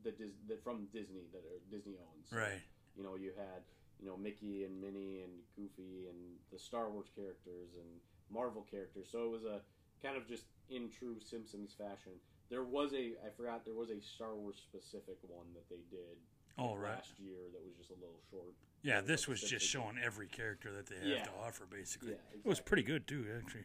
[0.04, 2.32] the, Dis, the from Disney that are Disney owns.
[2.32, 2.60] Right.
[2.96, 3.62] You know, you had
[4.00, 6.16] you know Mickey and Minnie and Goofy and
[6.52, 7.88] the Star Wars characters and
[8.30, 9.08] Marvel characters.
[9.10, 9.60] So it was a
[10.02, 12.12] kind of just in true Simpsons fashion.
[12.50, 16.16] There was a I forgot there was a Star Wars specific one that they did
[16.58, 16.96] Oh right.
[16.96, 18.54] last year that was just a little short.
[18.82, 21.24] Yeah, this was just showing every character that they have Yeah.
[21.24, 22.10] to offer, basically.
[22.12, 23.64] Yeah, It was pretty good too, actually.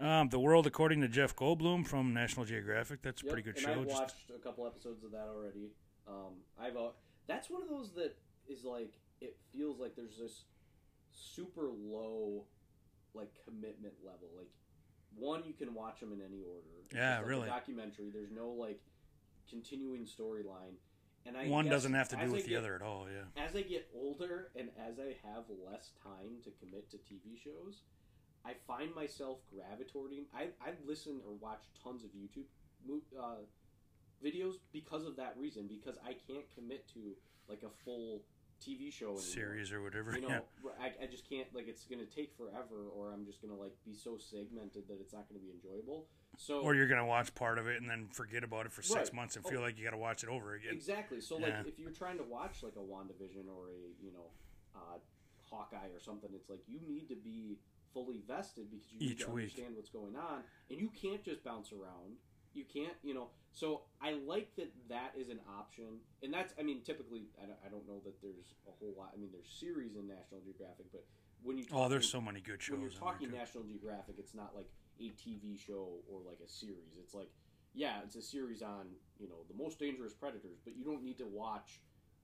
[0.00, 3.02] Um, the World According to Jeff Goldblum from National Geographic.
[3.02, 3.80] That's a Yep, pretty good and show.
[3.82, 5.70] I've Just watched a couple episodes of that already.
[6.06, 6.90] Um, I've uh,
[7.26, 8.16] that's one of those that
[8.48, 10.44] is like it feels like there's this
[11.12, 12.44] super low
[13.14, 14.28] like commitment level.
[14.36, 14.50] Like
[15.16, 16.68] one, you can watch them in any order.
[16.94, 17.48] Yeah, like really.
[17.48, 18.10] A documentary.
[18.12, 18.80] There's no like
[19.48, 20.76] continuing storyline.
[21.26, 23.06] And I one doesn't have to do I with the get- other at all.
[23.08, 23.42] Yeah.
[23.44, 27.82] As I get older and as I have less time to commit to TV shows,
[28.44, 30.26] I find myself gravitating.
[30.34, 32.46] I, I listen or watch tons of YouTube
[33.20, 33.42] uh,
[34.24, 35.66] videos because of that reason.
[35.68, 37.00] Because I can't commit to
[37.48, 38.22] like a full
[38.60, 39.20] TV show anymore.
[39.22, 40.12] Series or whatever.
[40.14, 40.70] You know, yeah.
[40.80, 43.94] I, I just can't like it's gonna take forever, or I'm just gonna like be
[43.94, 46.06] so segmented that it's not gonna be enjoyable.
[46.36, 48.96] So Or you're gonna watch part of it and then forget about it for six
[49.08, 49.12] Right.
[49.14, 49.48] months and Oh.
[49.50, 50.72] feel like you got to watch it over again.
[50.74, 51.20] Exactly.
[51.20, 54.30] So like if you're trying to watch like a WandaVision or a, you know,
[54.74, 54.98] uh,
[55.50, 57.58] Hawkeye or something, it's like you need to be
[57.94, 59.44] fully vested because you need Each to week.
[59.46, 62.16] understand what's going on and you can't just bounce around.
[62.58, 63.28] You can't, you know.
[63.52, 66.02] So I like that that is an option.
[66.24, 69.10] And that's I mean typically I don't, I don't know that there's a whole lot.
[69.14, 71.04] I mean there's series in National Geographic, but
[71.44, 72.72] when you talk, Oh, there's so many good shows.
[72.72, 73.30] when you're talking.
[73.30, 74.66] National Geographic, it's not like
[74.98, 76.98] a TV show or like a series.
[77.00, 77.30] It's like,
[77.74, 78.86] yeah, it's a series on
[79.20, 81.80] you know the most dangerous predators, but you don't need to watch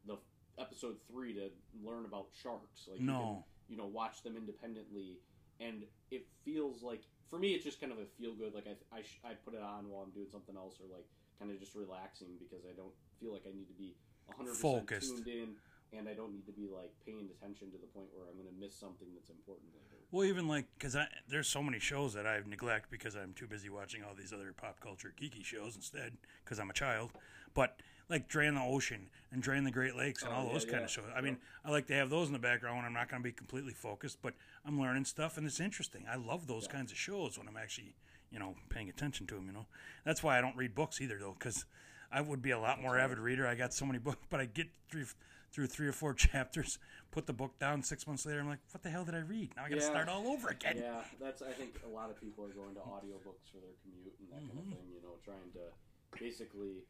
[0.07, 0.16] the
[0.59, 1.51] episode three to
[1.85, 2.88] learn about sharks.
[2.90, 3.44] Like you can, No.
[3.68, 5.20] you know, watch them independently,
[5.61, 8.55] and it feels like for me, it's just kind of a feel good.
[8.55, 11.07] Like I I, sh- I put it on while I'm doing something else, or like
[11.39, 14.63] kind of just relaxing because I don't feel like I need to be 100 percent
[14.63, 15.17] Focused.
[15.17, 15.49] tuned in.
[15.97, 18.53] And I don't need to be like paying attention to the point where I'm going
[18.53, 20.03] to miss something that's important later.
[20.11, 20.97] Well, even like because
[21.29, 24.53] there's so many shows that I neglect because I'm too busy watching all these other
[24.53, 27.11] pop culture geeky shows instead because I'm a child.
[27.55, 30.64] But like Drain the Ocean and Drain the Great Lakes and Oh, all yeah, those
[30.64, 30.85] kind yeah.
[30.85, 31.05] of shows.
[31.17, 33.25] I mean, I like to have those in the background when I'm not going to
[33.27, 36.05] be completely focused, but I'm learning stuff and it's interesting.
[36.11, 37.95] I love those kinds of shows when I'm actually,
[38.31, 39.47] you know, paying attention to them.
[39.47, 39.67] You know,
[40.05, 41.64] that's why I don't read books either, though, because
[42.12, 43.47] I would be a lot more avid reader.
[43.47, 45.07] I got so many books, but I get through
[45.53, 46.79] through three or four chapters,
[47.12, 47.81] put the book down.
[47.81, 49.51] Six months later, I'm like, what the hell did I read?
[49.57, 49.87] Now I got to Yeah.
[49.87, 50.79] start all over again.
[50.83, 51.43] Yeah, that's.
[51.43, 54.43] I think a lot of people are going to audiobooks for their commute and that
[54.51, 54.73] kind Mm-hmm.
[54.73, 54.87] of thing.
[54.93, 55.71] You know, trying to
[56.19, 56.83] basically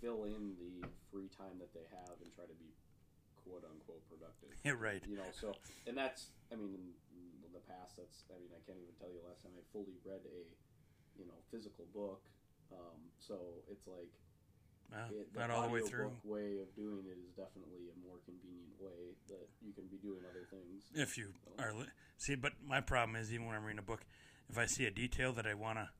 [0.00, 2.70] fill in the free time that they have and try to be
[3.44, 4.50] quote unquote productive.
[4.64, 5.02] Yeah, right.
[5.06, 5.54] You know, so
[5.86, 6.32] and that's.
[6.52, 8.24] I mean, in, the past, that's.
[8.30, 10.38] I mean, I can't even tell you last time I fully read a,
[11.18, 12.22] you know, physical book.
[12.72, 14.10] Um, so it's like
[14.90, 16.10] Well, it, the not all the way through.
[16.24, 20.20] way of doing it is definitely a more convenient way that you can be doing
[20.28, 20.90] other things.
[20.94, 24.04] If you are li- see, but my problem is even when I'm reading a book,
[24.50, 25.90] if I see a detail that I wanna,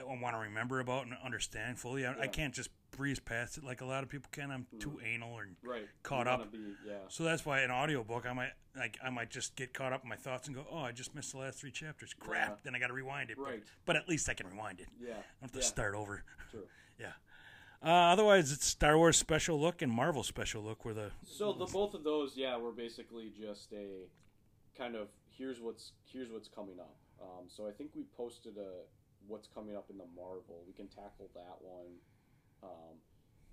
[0.00, 3.64] I want to remember about and understand fully, I, I can't just breeze past it
[3.64, 4.50] like a lot of people can.
[4.50, 5.86] I'm too anal or Right.
[6.02, 6.50] Caught up.
[6.50, 6.94] Be, yeah.
[7.08, 10.08] so that's why an audiobook I might like I might just get caught up in
[10.08, 12.14] my thoughts and go, oh, I just missed the last three chapters.
[12.18, 12.48] Crap!
[12.48, 12.54] Yeah.
[12.64, 13.38] Then I got to rewind it.
[13.38, 13.62] Right.
[13.84, 14.88] But, but at least I can rewind it.
[15.00, 15.10] Yeah.
[15.10, 15.64] I don't have to yeah.
[15.64, 16.24] start over.
[16.50, 16.62] True.
[16.98, 17.08] Yeah.
[17.84, 21.66] Uh, otherwise, it's Star Wars special look and Marvel special look, where the So the
[21.66, 24.06] both of those, yeah, were basically just a
[24.78, 26.96] kind of here's what's here's what's coming up.
[27.20, 28.84] Um, so I think we posted a
[29.28, 30.64] what's coming up in the Marvel.
[30.66, 32.00] We can tackle that one,
[32.62, 32.96] um,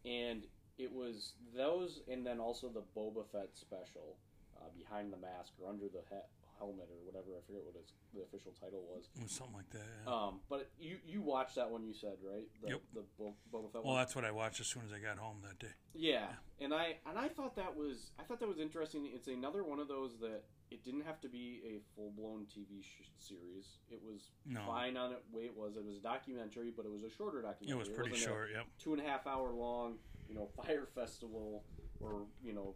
[0.05, 0.45] and
[0.77, 4.17] it was those, and then also the Boba Fett special,
[4.57, 7.35] uh, behind the mask or under the he- helmet or whatever.
[7.35, 9.09] I forget what his, the official title was.
[9.17, 9.83] It was something like that.
[10.07, 10.13] Yeah.
[10.13, 12.47] Um, but you you watched that one you said right?
[12.63, 12.81] The, Yep.
[12.93, 13.97] The Bo- Boba Fett well, one.
[14.01, 15.73] that's what I watched as soon as I got home that day.
[15.93, 16.27] Yeah,
[16.61, 19.09] and I and I thought that was I thought that was interesting.
[19.13, 22.81] It's another one of those that it didn't have to be a full blown TV
[22.81, 23.77] sh- series.
[23.91, 24.61] It was No.
[24.65, 25.75] fine on it way it was.
[25.75, 27.75] It was a documentary, but it was a shorter documentary.
[27.75, 28.49] It was pretty wasn't short.
[28.55, 28.65] Yep.
[28.79, 29.97] two and a half hour long,
[30.29, 31.63] you know, fire festival
[31.99, 32.73] or you know,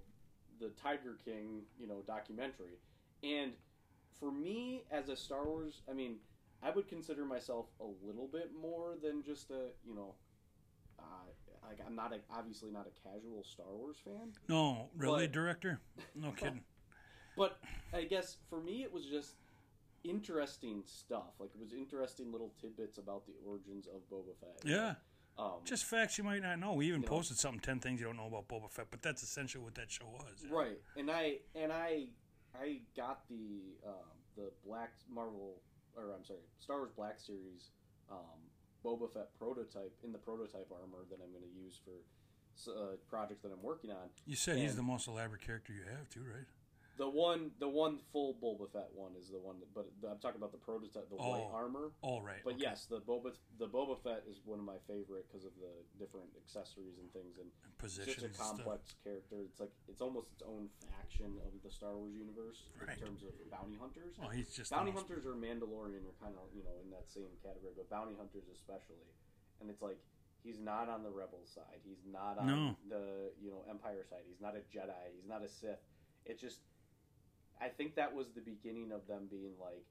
[0.59, 2.77] the Tiger King, you know, documentary.
[3.23, 3.53] And
[4.19, 6.15] for me, as a Star Wars, I mean,
[6.63, 10.15] I would consider myself a little bit more than just a, you know,
[10.99, 11.03] uh,
[11.67, 15.79] like I'm not a, obviously not a casual Star Wars fan, No, really, But- director?
[16.15, 16.63] No kidding.
[17.35, 17.59] but
[17.93, 19.35] I guess for me it was just
[20.03, 21.33] interesting stuff.
[21.39, 24.61] Like it was interesting little tidbits about the origins of Boba Fett.
[24.65, 24.95] Yeah,
[25.37, 26.73] Um, just facts you might not know.
[26.73, 27.11] We even You know.
[27.13, 29.91] posted something, ten things you don't know about Boba Fett, but that's essentially what that
[29.91, 30.45] show was.
[30.49, 32.07] Right, and I and I
[32.55, 35.61] I got the um, the Black Marvel
[35.95, 37.71] or I'm sorry Star Wars Black Series
[38.11, 38.39] um,
[38.85, 41.99] Boba Fett prototype in the prototype armor that I'm going to use for
[42.71, 44.09] uh, projects that I'm working on.
[44.25, 46.47] You said he's the most elaborate character you have, too, right?
[46.97, 50.17] The one the one full Boba Fett one is the one, that, but the, I'm
[50.17, 51.93] talking about the prototype, the white Oh, armor.
[52.01, 52.41] All right.
[52.43, 52.65] But okay.
[52.73, 55.69] yes, the Boba the Boba Fett is one of my favorite because of the
[56.01, 58.17] different accessories and things and And It's positions.
[58.17, 58.47] just a and stuff.
[58.57, 59.37] complex character.
[59.45, 62.97] It's like it's almost its own faction of the Star Wars universe Right.
[62.97, 64.17] in terms of bounty hunters.
[64.17, 67.29] Well, he's just bounty hunters or Mandalorian are kind of you know in that same
[67.45, 69.05] category, but bounty hunters especially.
[69.61, 70.01] And it's like
[70.41, 71.77] he's not on the rebel side.
[71.85, 72.61] He's not on No.
[72.89, 74.25] the you know Empire side.
[74.25, 75.13] He's not a Jedi.
[75.13, 75.85] He's not a Sith.
[76.25, 76.65] It's just
[77.61, 79.83] I think that was the beginning of them being like,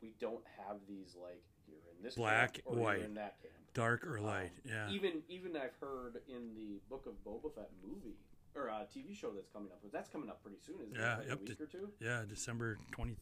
[0.00, 3.02] we don't have these like you're in this Black, camp or white.
[3.02, 3.54] in that camp.
[3.74, 4.50] dark or Um, light.
[4.64, 4.90] yeah.
[4.90, 8.16] Even even I've heard in the Book of Boba Fett movie
[8.54, 9.78] or uh, TV show that's coming up.
[9.82, 11.18] But that's coming up pretty soon, isn't Yeah, it?
[11.20, 11.88] Like yep, a week or two.
[12.00, 13.16] yeah, December 20.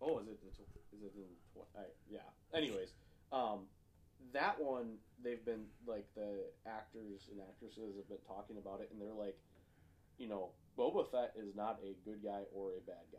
[0.00, 0.40] Oh, is it?
[0.42, 1.30] The tw- is it in?
[1.54, 2.18] Tw- I, yeah.
[2.54, 2.92] Anyways,
[3.32, 3.66] um,
[4.32, 9.00] that one they've been like the actors and actresses have been talking about it, and
[9.00, 9.36] they're like,
[10.18, 13.18] you know, Boba Fett is not a good guy or a bad guy.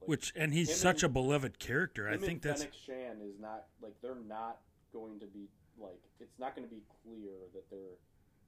[0.00, 2.08] Like, Which and he's such and- a beloved character.
[2.08, 4.60] I think and that's Fennec Shand is not like they're not
[4.92, 7.96] going to be like it's not going to be clear that they're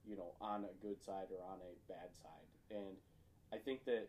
[0.06, 2.96] you know on a good side or on a bad side, and
[3.52, 4.08] I think that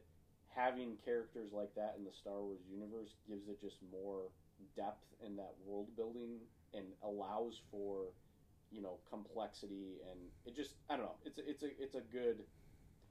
[0.50, 4.24] having characters like that in the Star Wars universe gives it just more
[4.76, 6.40] depth in that world building
[6.74, 8.12] and allows for
[8.72, 12.02] you know complexity and it just I don't know it's a, it's a it's a
[12.12, 12.40] good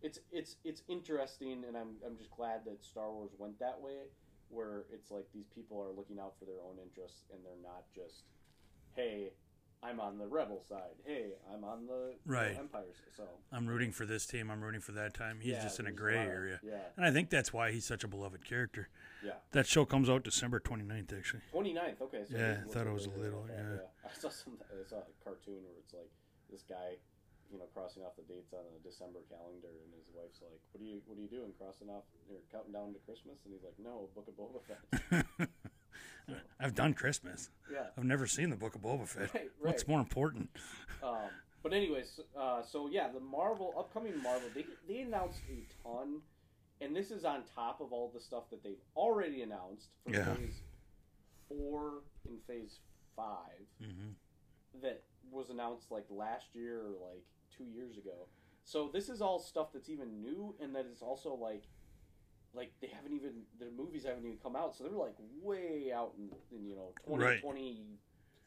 [0.03, 4.07] it's it's it's interesting and I'm I'm just glad that Star Wars went that way
[4.49, 7.85] where it's like these people are looking out for their own interests and they're not
[7.95, 8.23] just
[8.95, 9.33] hey
[9.83, 12.57] I'm on the rebel side hey I'm on the Right.
[12.59, 14.51] empire side so I'm rooting for this team.
[14.51, 15.39] I'm rooting for that time.
[15.41, 18.05] He's yeah, just in a gray area, yeah and I think that's why he's such
[18.05, 18.89] a beloved character.
[19.25, 21.43] yeah That show comes out December 29th, actually.
[21.55, 24.09] 29th okay so Yeah, I thought it was a little, that, yeah.
[24.11, 26.11] I saw some I saw a cartoon where it's like
[26.51, 26.97] this guy
[27.53, 30.81] you know crossing off the dates on a December calendar and his wife's like what
[30.83, 33.65] are you what are you doing crossing off you're counting down to Christmas and he's
[33.65, 35.49] like no Book of Boba Fett
[36.61, 37.51] I've done Christmas.
[37.73, 39.33] yeah I've never seen the Book of Boba Fett.
[39.35, 40.51] Right, What's more important?
[41.03, 41.31] Um,
[41.63, 46.21] but anyways, uh, so yeah, the Marvel upcoming Marvel they they announced a ton,
[46.81, 50.35] and this is on top of all the stuff that they've already announced for Yeah.
[50.35, 50.61] Phase
[51.49, 52.79] Four and Phase
[53.17, 53.25] 5
[53.81, 54.11] hmm
[54.83, 57.25] that was announced like last year or like
[57.59, 58.29] two years ago.
[58.65, 61.65] So this is all stuff that's even new, and that is also like.
[62.55, 66.15] Like they haven't even the movies haven't even come out, so they're like way out
[66.17, 67.83] in, in you know twenty twenty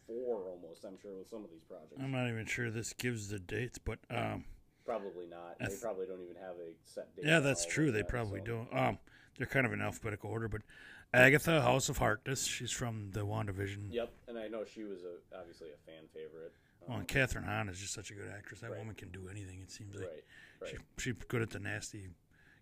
[0.08, 0.84] four almost.
[0.84, 2.02] I'm sure with some of these projects.
[2.02, 4.44] I'm not even sure this gives the dates, but um,
[4.86, 5.60] Probably not.
[5.60, 7.26] They probably don't even have a set date.
[7.26, 7.92] yeah, that's true.
[7.92, 8.78] They that, probably so- don't.
[8.78, 8.98] Um,
[9.38, 10.62] they're kind of in alphabetical order, but
[11.14, 13.92] Agatha, House of Harkness, she's from the WandaVision.
[13.92, 16.54] Yep, and I know she was a, obviously a fan favorite.
[16.88, 18.60] Well, and Kathryn Hahn is just such a good actress.
[18.62, 18.80] That Right.
[18.80, 19.62] woman can do anything.
[19.62, 20.24] It seems like right,
[20.62, 20.72] right.
[20.72, 20.78] she
[21.12, 22.10] she's good at the nasty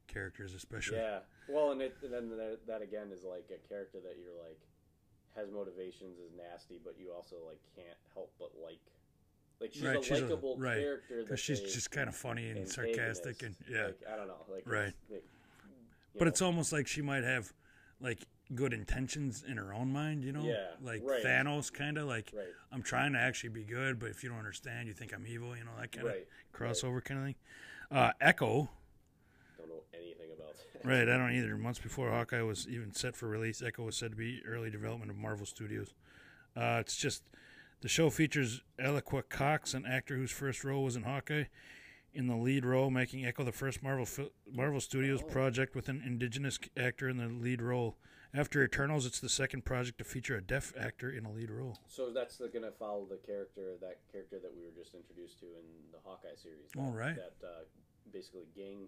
[0.07, 0.97] characters, especially.
[0.97, 1.19] Yeah.
[1.47, 4.59] Well, and, it, and then that, that again is like a character that you're like
[5.35, 8.79] has motivations is nasty, but you also like can't help but like.
[9.61, 12.15] Like she's Right, a she's a- likable right, character because she's they just kind of
[12.15, 13.23] funny and antagonist.
[13.23, 13.87] sarcastic, and yeah.
[13.87, 14.93] Like, I don't know, like Right.
[15.09, 15.19] it's- you
[16.17, 17.51] but know, it's almost like she might have
[17.99, 18.19] like
[18.55, 20.43] good intentions in her own mind, you know?
[20.43, 21.23] Yeah, Like right.
[21.23, 24.39] Thanos, kind of like right, I'm trying to actually be good, but if you don't
[24.39, 25.55] understand, you think I'm evil.
[25.55, 26.27] You know that kind of right.
[26.53, 27.35] crossover kind of thing.
[27.91, 28.69] Uh, Echo,
[29.57, 30.87] Don't know anything about that.
[30.87, 31.07] right?
[31.09, 31.57] I don't either.
[31.57, 35.11] Months before Hawkeye was even set for release, Echo was said to be early development
[35.11, 35.93] of Marvel Studios.
[36.55, 37.23] Uh, it's just
[37.81, 41.45] the show features Alaqua Cox, an actor whose first role was in Hawkeye,
[42.13, 44.07] in the lead role, making Echo the first Marvel
[44.51, 45.27] Marvel Studios Oh.
[45.27, 47.95] project with an indigenous actor in the lead role.
[48.33, 51.79] After Eternals, it's the second project to feature a deaf actor in a lead role.
[51.87, 55.65] So that's gonna follow the character, that character that we were just introduced to in
[55.91, 56.69] the Hawkeye series.
[56.75, 57.15] That, All right.
[57.15, 57.63] That uh,
[58.13, 58.87] basically gang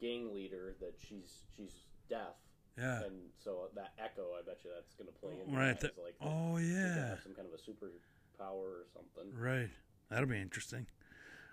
[0.00, 1.72] gang leader that she's she's
[2.08, 2.36] deaf,
[2.78, 3.02] Yeah.
[3.04, 5.76] and so that Echo, I bet you that's gonna play in Right.
[5.76, 7.16] as like oh yeah.
[7.22, 7.90] some kind of a super
[8.38, 9.38] power or something.
[9.38, 9.68] Right.
[10.08, 10.86] That'll be interesting.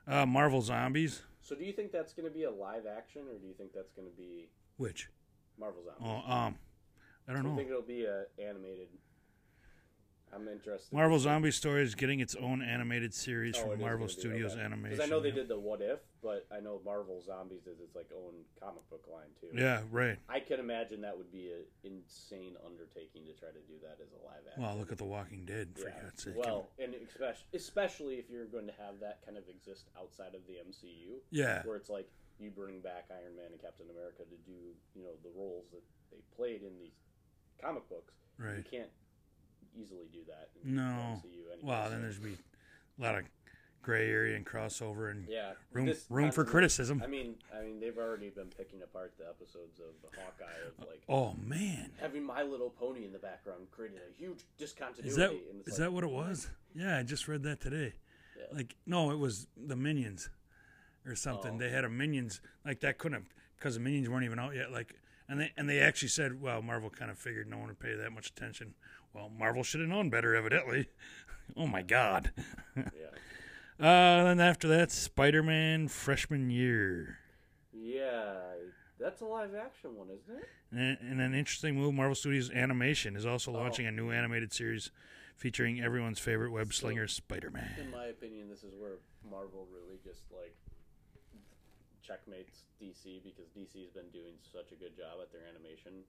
[0.07, 1.23] Uh, Marvel Zombies.
[1.41, 3.91] So do you think that's gonna be a live action, or do you think that's
[3.91, 5.09] gonna be Which?
[5.59, 6.23] Marvel Zombies?
[6.27, 6.55] Oh, um,
[7.27, 7.55] I don't know.
[7.55, 8.87] think it'll be a animated?
[10.33, 10.91] I'm interested.
[10.93, 14.61] Marvel Zombie Story is getting its own animated series Oh, from Marvel Studios okay.
[14.61, 14.97] Animation.
[14.97, 15.35] Because I know they yeah.
[15.35, 19.05] did the What If, but I know Marvel Zombies is its like own comic book
[19.09, 19.47] line too.
[19.53, 20.17] Yeah, right.
[20.27, 24.11] I can imagine that would be an insane undertaking to try to do that as
[24.11, 24.63] a live action.
[24.63, 26.01] Well, look at The Walking Dead, for yeah.
[26.03, 26.35] God's sake.
[26.35, 30.41] Well, and especially especially if you're going to have that kind of exist outside of
[30.47, 32.09] the MCU, yeah, where it's like
[32.39, 35.83] you bring back Iron Man and Captain America to do you know the roles that
[36.11, 36.99] they played in these
[37.61, 38.13] comic books.
[38.37, 38.57] Right.
[38.57, 38.89] You can't
[39.75, 40.49] easily do that.
[40.63, 41.21] No.
[41.61, 42.37] Well, then there's be
[42.99, 43.25] a lot of
[43.81, 47.01] gray area and crossover and yeah room this room for criticism.
[47.03, 50.87] I mean, I mean, they've already been picking apart the episodes of the Hawkeye of
[50.87, 55.07] like Oh man, having My Little Pony in the background created a huge discontinuity.
[55.07, 56.49] is that is like, that what it was?
[56.73, 57.93] Yeah, I just read that today.
[58.37, 58.45] Yeah.
[58.51, 60.29] Like, no, it was the Minions
[61.05, 61.53] or something.
[61.55, 61.57] Oh.
[61.59, 64.71] They had a Minions like that couldn't have because the Minions weren't even out yet.
[64.71, 64.95] Like,
[65.29, 67.95] and they and they actually said, well, Marvel kind of figured no one would pay
[67.95, 68.73] that much attention.
[69.13, 70.87] Well, Marvel should have known better, evidently.
[71.57, 72.31] oh my God.
[72.75, 72.83] Yeah,
[73.79, 77.17] Uh, then after that, Spider-Man freshman year.
[77.73, 78.53] yeah,
[78.99, 80.49] that's a live action one, isn't it?
[80.71, 83.55] And, and an interesting move, Marvel Studios Animation is also Oh.
[83.55, 84.91] launching a new animated series
[85.35, 87.75] featuring everyone's favorite web slinger, Spider-Man.
[87.81, 90.55] In my opinion, this is where Marvel really just like
[92.05, 96.05] checkmates DC because DC has been doing such a good job at their animation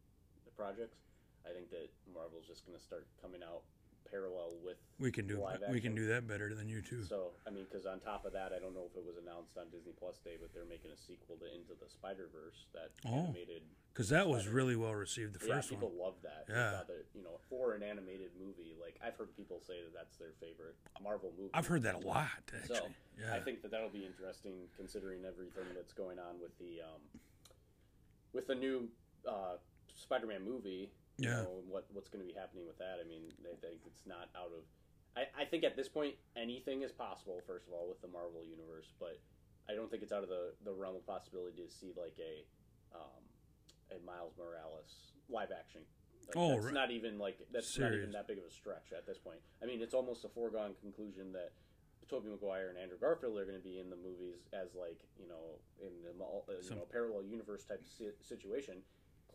[0.56, 1.00] projects.
[1.48, 3.64] I think that Marvel's just going to start coming out
[4.10, 7.04] parallel with We can do live we can do that better than you too.
[7.04, 9.56] So, I mean, because on top of that, I don't know if it was announced
[9.58, 12.90] on Disney Plus Day, but they're making a sequel to Into the Spider Verse, that
[13.04, 13.62] Oh, animated.
[13.92, 15.40] Because that was really well received.
[15.40, 15.98] The yeah, first people one.
[16.12, 16.44] love that.
[16.48, 16.84] Yeah.
[16.86, 20.32] That, you know, for an animated movie, like I've heard people say that that's their
[20.40, 21.50] favorite Marvel movie.
[21.54, 22.28] I've heard that a lot.
[22.54, 22.76] Actually.
[22.76, 22.86] So,
[23.18, 23.34] yeah.
[23.34, 27.00] I think that that'll be interesting considering everything that's going on with the um,
[28.32, 28.88] with the new
[29.26, 29.56] uh,
[29.94, 30.90] Spider-Man movie.
[31.18, 31.42] You Yeah.
[31.42, 32.98] know, what what's going to be happening with that?
[33.00, 34.64] I mean, they think it's not out of.
[35.16, 37.40] I, I think at this point anything is possible.
[37.46, 39.18] First of all, with the Marvel universe, but
[39.68, 42.44] I don't think it's out of the, the realm of possibility to see like a
[42.94, 43.24] um,
[43.96, 45.80] a Miles Morales live action.
[46.28, 46.74] Like, Oh, that's right.
[46.74, 49.40] not even like that's not even that big of a stretch at this point.
[49.62, 51.52] I mean, it's almost a foregone conclusion that
[52.10, 55.26] Tobey Maguire and Andrew Garfield are going to be in the movies as like you
[55.28, 58.82] know in the uh, you know parallel universe type si- situation.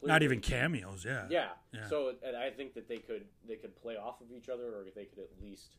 [0.03, 1.05] Not even cameos.
[1.05, 1.27] Yeah.
[1.29, 1.49] yeah.
[1.71, 1.87] Yeah.
[1.87, 4.85] So and I think that they could they could play off of each other, or
[4.95, 5.77] they could at least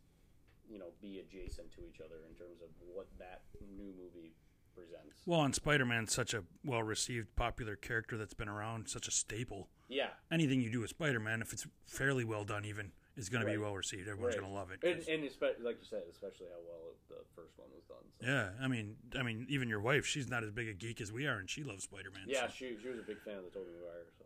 [0.69, 3.43] you know be adjacent to each other in terms of what that
[3.77, 4.35] new movie
[4.75, 5.17] presents.
[5.27, 9.69] Well, and Spider-Man's such a well-received, popular character that's been around, such a staple.
[9.89, 10.09] Yeah.
[10.31, 13.59] Anything you do with Spider-Man, if it's fairly well done, even is going to be
[13.59, 14.09] well-received.
[14.09, 14.40] Everyone's Right.
[14.40, 14.83] going to love it.
[14.83, 18.05] And, 'cause- and espe- like you said, especially how well the first one was done.
[18.20, 18.27] So.
[18.27, 21.12] yeah, I mean, I mean, even your wife, she's not as big a geek as
[21.12, 22.25] we are, and she loves Spider-Man.
[22.27, 22.53] Yeah, so.
[22.55, 24.07] she, she was a big fan of the Tobey Maguire.
[24.18, 24.25] So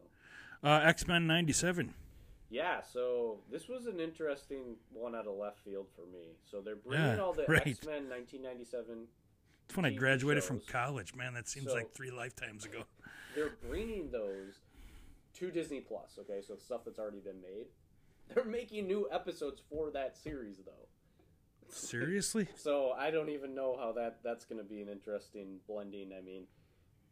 [0.68, 1.94] Uh, X-Men '97.
[2.49, 6.37] yeah, so this was an interesting one out of left field for me.
[6.44, 7.66] So they're bringing Yeah, all the right.
[7.66, 9.09] X Men 1997.
[9.66, 11.12] It's when I graduated from college.
[11.14, 12.85] Man, that seems So- like three lifetimes ago.
[13.35, 14.61] They're bringing those
[15.35, 16.18] to Disney Plus.
[16.20, 17.66] Okay, so stuff that's already been made.
[18.35, 20.87] They're making new episodes for that series though.
[21.69, 22.49] Seriously?
[22.57, 26.12] So I don't even know how that that's going to be an interesting blending.
[26.17, 26.45] I mean,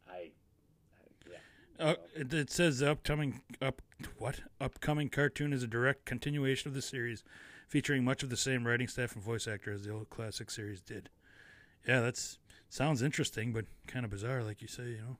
[0.07, 1.85] I, I yeah.
[1.85, 3.81] Uh, it, it says the upcoming up
[4.17, 7.23] what upcoming cartoon is a direct continuation of the series,
[7.67, 10.81] featuring much of the same writing staff and voice actor as the old classic series
[10.81, 11.09] did.
[11.87, 14.83] Yeah, that's sounds interesting, but kind of bizarre, like you say.
[14.83, 15.17] You know.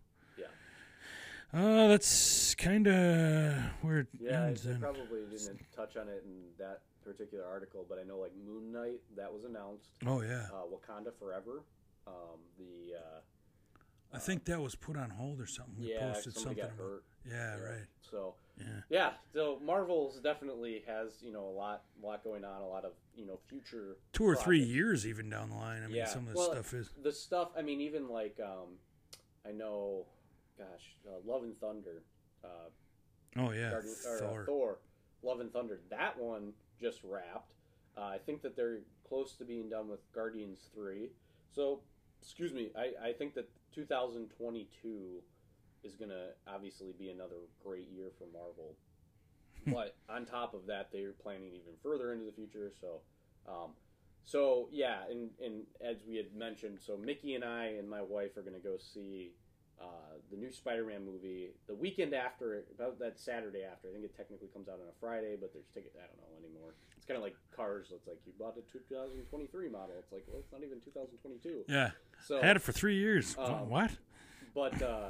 [1.53, 1.60] Yeah.
[1.60, 4.63] Uh, that's kind of where it Yeah, ends.
[4.63, 8.71] they probably didn't touch on it in that particular article, but I know like Moon
[8.71, 9.89] Knight that was announced.
[10.05, 11.62] Oh yeah, Uh, Wakanda Forever.
[12.08, 13.19] Um, the uh,
[14.13, 15.75] I think that was put on hold or something.
[15.79, 16.56] We yeah, posted something.
[16.63, 17.04] got hurt.
[17.27, 17.85] Yeah, right.
[18.02, 18.65] So Yeah.
[18.89, 22.85] yeah, so Marvel's definitely has you know a lot, a lot going on, a lot
[22.85, 25.83] of you know future Two or three years even down the line.
[25.83, 26.89] I mean, Yeah, some of the well, stuff is.
[27.02, 27.50] the stuff.
[27.58, 28.77] I mean, even like um,
[29.48, 30.06] I know,
[30.58, 32.03] gosh, uh, Love and Thunder,
[32.43, 32.69] uh,
[33.37, 34.45] Oh yeah, Guardian, or, uh, Thor.
[34.45, 34.79] Thor,
[35.23, 35.79] Love and Thunder.
[35.89, 37.53] That one just wrapped.
[37.97, 41.10] Uh, I think that they're close to being done with Guardians three.
[41.53, 41.81] So,
[42.21, 42.71] excuse me.
[42.77, 45.21] I, I think that 2022
[45.83, 48.75] is gonna obviously be another great year for Marvel.
[49.67, 52.71] but on top of that, they're planning even further into the future.
[52.79, 53.01] So,
[53.47, 53.71] um,
[54.23, 58.37] so yeah, and and as we had mentioned, so Mickey and I and my wife
[58.37, 59.33] are going to go see
[59.82, 63.90] uh, the new Spider-Man movie the weekend after, about that Saturday after.
[63.90, 65.94] I think it technically comes out on a Friday, but there's ticket.
[65.98, 66.73] I don't know anymore.
[66.96, 67.88] It's kind of like Cars.
[67.94, 69.96] It's like you bought a 2023 model.
[70.00, 71.65] It's like well, it's not even 2022.
[71.67, 71.92] Yeah.
[72.26, 73.36] So I Had it for three years.
[73.38, 73.92] Um, what?
[74.54, 75.10] but uh,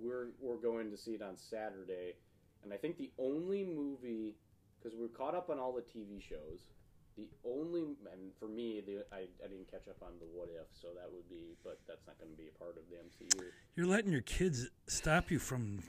[0.00, 2.14] we're we're going to see it on Saturday,
[2.62, 4.36] and I think the only movie
[4.78, 6.68] because we're caught up on all the TV shows.
[7.16, 10.66] The only and for me, the, I, I didn't catch up on the What If,
[10.80, 13.44] so that would be, but that's not going to be a part of the MCU.
[13.76, 15.80] You're letting your kids stop you from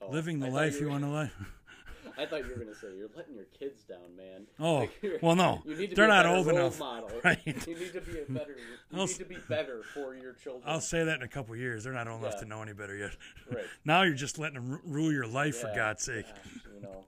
[0.00, 1.30] Oh, living the life you were- want to live.
[2.18, 4.46] I thought you were going to say you're letting your kids down, man.
[4.58, 5.62] Oh, Like, well, no.
[5.64, 7.10] you need to They're be not old enough, Model.
[7.24, 7.38] right?
[7.46, 8.56] You need to be a better.
[8.90, 10.64] You I'll need to be better for your children.
[10.66, 11.84] I'll say that in a couple years.
[11.84, 13.12] They're not old enough to know any better yet.
[13.50, 13.64] Right.
[13.84, 16.26] now you're just letting them ru- rule your life for God's sake.
[16.26, 17.04] gosh, you know,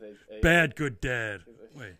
[0.00, 1.40] they- they- Bad, good dad.
[1.76, 1.94] Wait,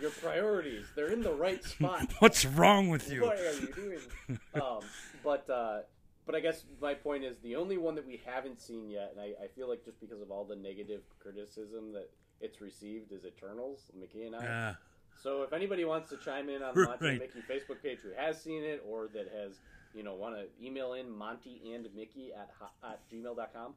[0.00, 2.08] Your priorities, they're in the right spot.
[2.18, 3.22] what's wrong with you?
[3.22, 4.38] What are you doing?
[4.54, 4.80] um,
[5.24, 5.80] but uh,
[6.26, 9.20] but I guess my point is the only one that we haven't seen yet, and
[9.20, 13.24] I, I feel like just because of all the negative criticism that it's received, is
[13.24, 13.80] Eternals.
[13.98, 14.42] Mickey and I.
[14.44, 14.74] Yeah.
[15.20, 17.10] So if anybody wants to chime in on the Monty Right.
[17.12, 19.58] and Mickey Facebook page who has seen it or that has,
[19.92, 22.50] you know, want to email in Monty and Mickey at,
[22.88, 23.74] at gmail.com,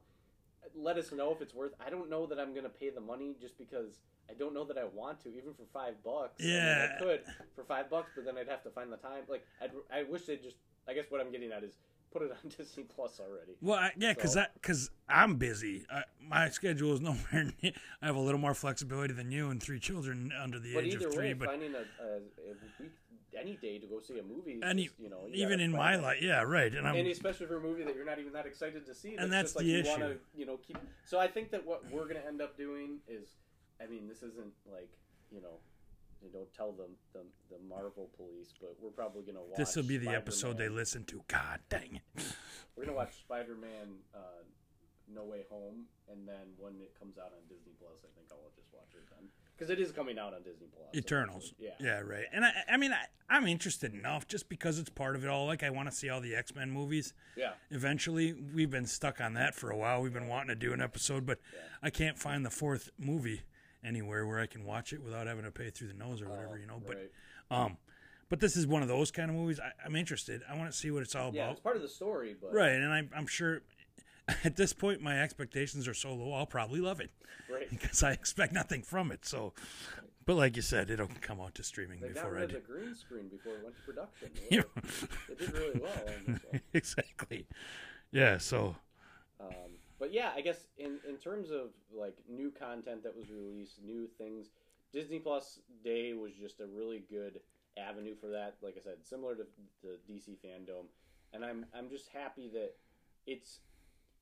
[0.76, 1.72] let us know if it's worth.
[1.84, 3.98] I don't know that I'm going to pay the money just because
[4.30, 6.40] I don't know that I want to, even for five bucks.
[6.40, 6.92] I mean, Yeah.
[6.96, 7.20] I could
[7.54, 9.22] for five bucks, but then I'd have to find the time.
[9.28, 10.56] Like, I'd, I wish they'd just.
[10.88, 11.74] I guess what I'm getting at is
[12.12, 13.52] put it on Disney Plus already.
[13.60, 15.84] Well, I, yeah, because So- because I'm busy.
[15.90, 17.52] I, my schedule is nowhere.
[17.62, 20.84] Near, I have a little more flexibility than you and three children under the But
[20.84, 21.28] age of three.
[21.28, 22.92] way, but finding a, a, a week,
[23.38, 25.96] any day to go see a movie, any, just, you know, you even in my
[25.96, 26.74] life, yeah, right.
[26.74, 29.16] And I'm and especially for a movie that you're not even that excited to see.
[29.16, 29.90] And that's just like the you issue.
[29.90, 30.78] want to, you know, keep.
[31.06, 33.28] So I think that what we're going to end up doing is,
[33.82, 34.90] I mean, this isn't like,
[35.30, 35.58] you know,
[36.22, 39.58] you don't tell them the the Marvel police, but we're probably going to watch.
[39.58, 41.22] this will be the episode they listen to.
[41.26, 42.22] God dang it!
[42.76, 44.46] We're going to watch Spider-Man: uh,
[45.12, 48.54] No Way Home, and then when it comes out on Disney Plus, I think I'll
[48.54, 50.94] just watch it then because it is coming out on Disney Plus.
[50.94, 51.54] Eternals.
[51.58, 51.70] Yeah.
[51.80, 52.24] Yeah, right.
[52.32, 55.46] And I, I mean, I, I'm interested enough just because it's part of it all.
[55.46, 57.14] Like, I want to see all the X Men movies.
[57.36, 57.52] Yeah.
[57.70, 60.02] Eventually, we've been stuck on that for a while.
[60.02, 61.38] We've been wanting to do an episode, but
[61.82, 63.42] I can't find the fourth movie
[63.84, 66.58] anywhere where I can watch it without having to pay through the nose or whatever,
[66.58, 66.80] you know.
[66.86, 67.64] But Right.
[67.64, 67.76] um,
[68.28, 69.60] but this is one of those kind of movies.
[69.60, 70.42] I, I'm interested.
[70.48, 71.46] I want to see what it's all Yeah, about.
[71.46, 73.62] Yeah, it's part of the story, but Right, and I'm, I'm sure
[74.44, 76.32] at this point my expectations are so low.
[76.32, 77.10] I'll probably love it
[77.50, 77.68] right.
[77.70, 79.26] because I expect nothing from it.
[79.26, 79.52] So,
[80.24, 82.52] but like you said, it'll come out to streaming They got before rid I do.
[82.54, 84.30] the green screen before it went to production.
[84.50, 84.62] Yeah.
[85.28, 85.92] They did really well.
[86.06, 86.60] on this one.
[86.72, 87.46] exactly.
[88.12, 88.38] Yeah.
[88.38, 88.76] So
[89.40, 89.48] Um,
[90.02, 94.08] but yeah, I guess in in terms of like new content that was released, new
[94.18, 94.48] things,
[94.92, 97.38] Disney Plus Day was just a really good
[97.78, 98.56] avenue for that.
[98.60, 99.46] Like I said, similar to
[99.80, 100.86] the DC fandom,
[101.32, 102.72] and I'm I'm just happy that
[103.28, 103.60] it's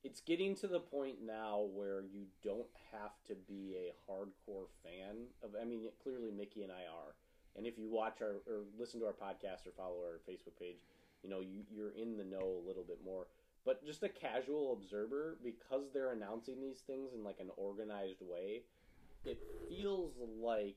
[0.04, 5.28] it's getting to the point now where you don't have to be a hardcore fan
[5.42, 5.52] of.
[5.58, 7.14] I mean, clearly Mickey and I are,
[7.56, 10.84] and if you watch our or listen to our podcast or follow our Facebook page,
[11.22, 13.28] you know you, you're in the know a little bit more
[13.70, 18.62] but just a casual observer because they're announcing these things in like an organized way
[19.24, 20.10] it feels
[20.42, 20.74] like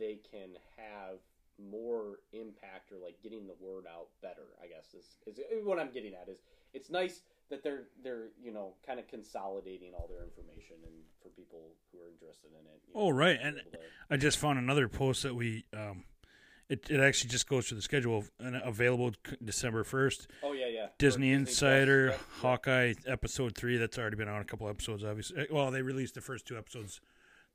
[0.00, 1.18] they can have
[1.70, 5.06] more impact or like getting the word out better i guess is,
[5.38, 6.38] is what i'm getting at is
[6.74, 11.28] it's nice that they're they're you know kind of consolidating all their information and for
[11.28, 11.60] people
[11.92, 13.78] who are interested in it you know, Oh, right, and- to-
[14.10, 16.02] I just found another post that we um,
[16.68, 18.24] it it actually just goes to the schedule
[18.64, 19.12] available
[19.44, 20.28] December first.
[20.42, 22.20] oh yeah yeah Disney Plus, Insider, yep.
[22.40, 23.76] Hawkeye episode three.
[23.76, 25.04] That's already been on a couple episodes.
[25.04, 27.00] Obviously, Eh, well, they released the first two episodes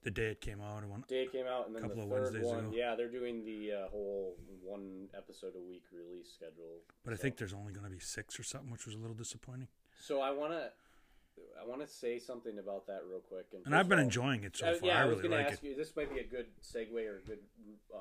[0.03, 0.83] the day it came out.
[0.85, 2.59] One day came out, and then Couple the of third Wednesdays one.
[2.65, 2.71] ago.
[2.73, 6.79] Yeah, they're doing the uh, whole one episode a week release schedule.
[7.05, 9.15] But I think there's only going to be six or something, which was a little
[9.15, 9.67] disappointing.
[9.99, 10.71] So I want to,
[11.61, 13.45] I want to say something about that real quick.
[13.53, 14.87] And, And I've been all- enjoying it so uh, far.
[14.87, 15.67] yeah, I I was really going to like ask it.
[15.67, 15.75] you.
[15.75, 17.39] This might be a good segue or a good
[17.93, 17.97] uh,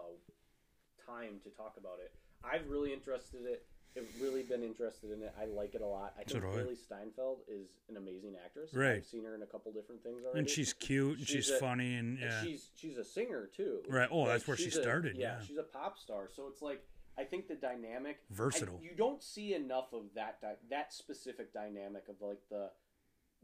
[1.07, 2.12] time to talk about it.
[2.44, 3.66] I've really interested it.
[3.96, 5.34] I've really been interested in it.
[5.40, 6.14] I like it a lot.
[6.16, 8.72] I think do Hailee Steinfeld is an amazing actress.
[8.72, 8.92] Right.
[8.98, 10.38] I've seen her in a couple different things already.
[10.38, 12.42] And she's cute and She's she's, a- funny and And yeah.
[12.42, 13.80] she's she's a singer too.
[13.88, 14.09] Right.
[14.11, 15.40] Oh, Like, that's where she she's a- started, yeah.
[15.44, 16.28] she's a pop star.
[16.34, 16.84] So it's like
[17.18, 18.78] I think the dynamic I- Versatile.
[18.80, 22.70] you don't see enough of that dy- that specific dynamic of like the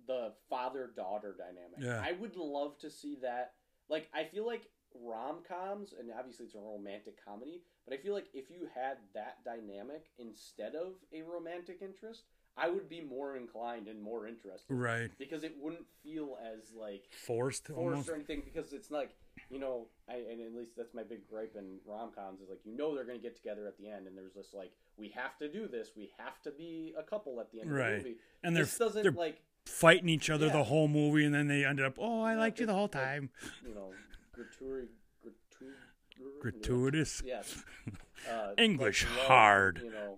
[0.07, 1.81] the father daughter dynamic.
[1.81, 2.01] Yeah.
[2.09, 3.55] I would love to see that.
[3.89, 4.63] Like I feel like
[4.95, 8.99] rom coms, and obviously it's a romantic comedy, but I feel like if you had
[9.15, 12.23] that dynamic instead of a romantic interest,
[12.59, 14.65] I would be more inclined and more interested.
[14.73, 15.11] Right.
[15.19, 18.09] Because it wouldn't feel as like Forced, forced almost.
[18.09, 19.15] or anything because it's like
[19.51, 22.61] you know I and at least that's my big gripe in rom coms is like
[22.65, 25.37] you know they're gonna get together at the end and there's this like we have
[25.41, 27.93] to do this we have to be a couple at the end Right.
[27.93, 30.53] of the movie And they're this doesn't they're like fighting each other Yeah.
[30.55, 32.95] the whole movie, and then they ended up, oh, I liked you the whole it's
[32.95, 33.31] like- time.
[33.69, 33.93] you know
[34.37, 34.91] gratuitous
[36.41, 37.23] Gratuitous.
[37.25, 37.63] yes
[38.31, 39.81] uh, English like love, hard.
[39.85, 40.17] you know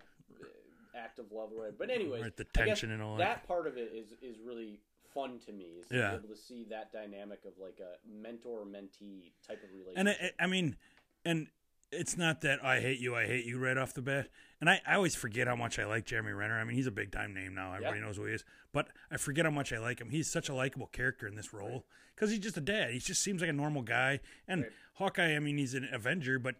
[0.96, 1.76] act of love or whatever.
[1.78, 4.80] but anyway, Right, the tension and all that part of it is is really
[5.14, 6.10] fun to me is to Yeah.
[6.10, 10.08] be able to see that dynamic of like a mentor mentee type of relationship And
[10.40, 10.76] I, I mean,
[11.24, 11.48] and
[11.91, 14.28] it's not that I hate you, I hate you right off the bat.
[14.61, 16.59] And I, I always forget how much I like Jeremy Renner.
[16.59, 17.72] I mean, he's a big time name now.
[17.74, 18.07] Everybody Yeah.
[18.07, 18.45] knows who he is.
[18.72, 20.11] But I forget how much I like him.
[20.11, 22.91] He's such a likable character in this role because he's just a dad.
[22.91, 24.20] He just seems like a normal guy.
[24.49, 24.72] And Right.
[24.95, 26.57] Hawkeye, I mean, he's an Avenger, but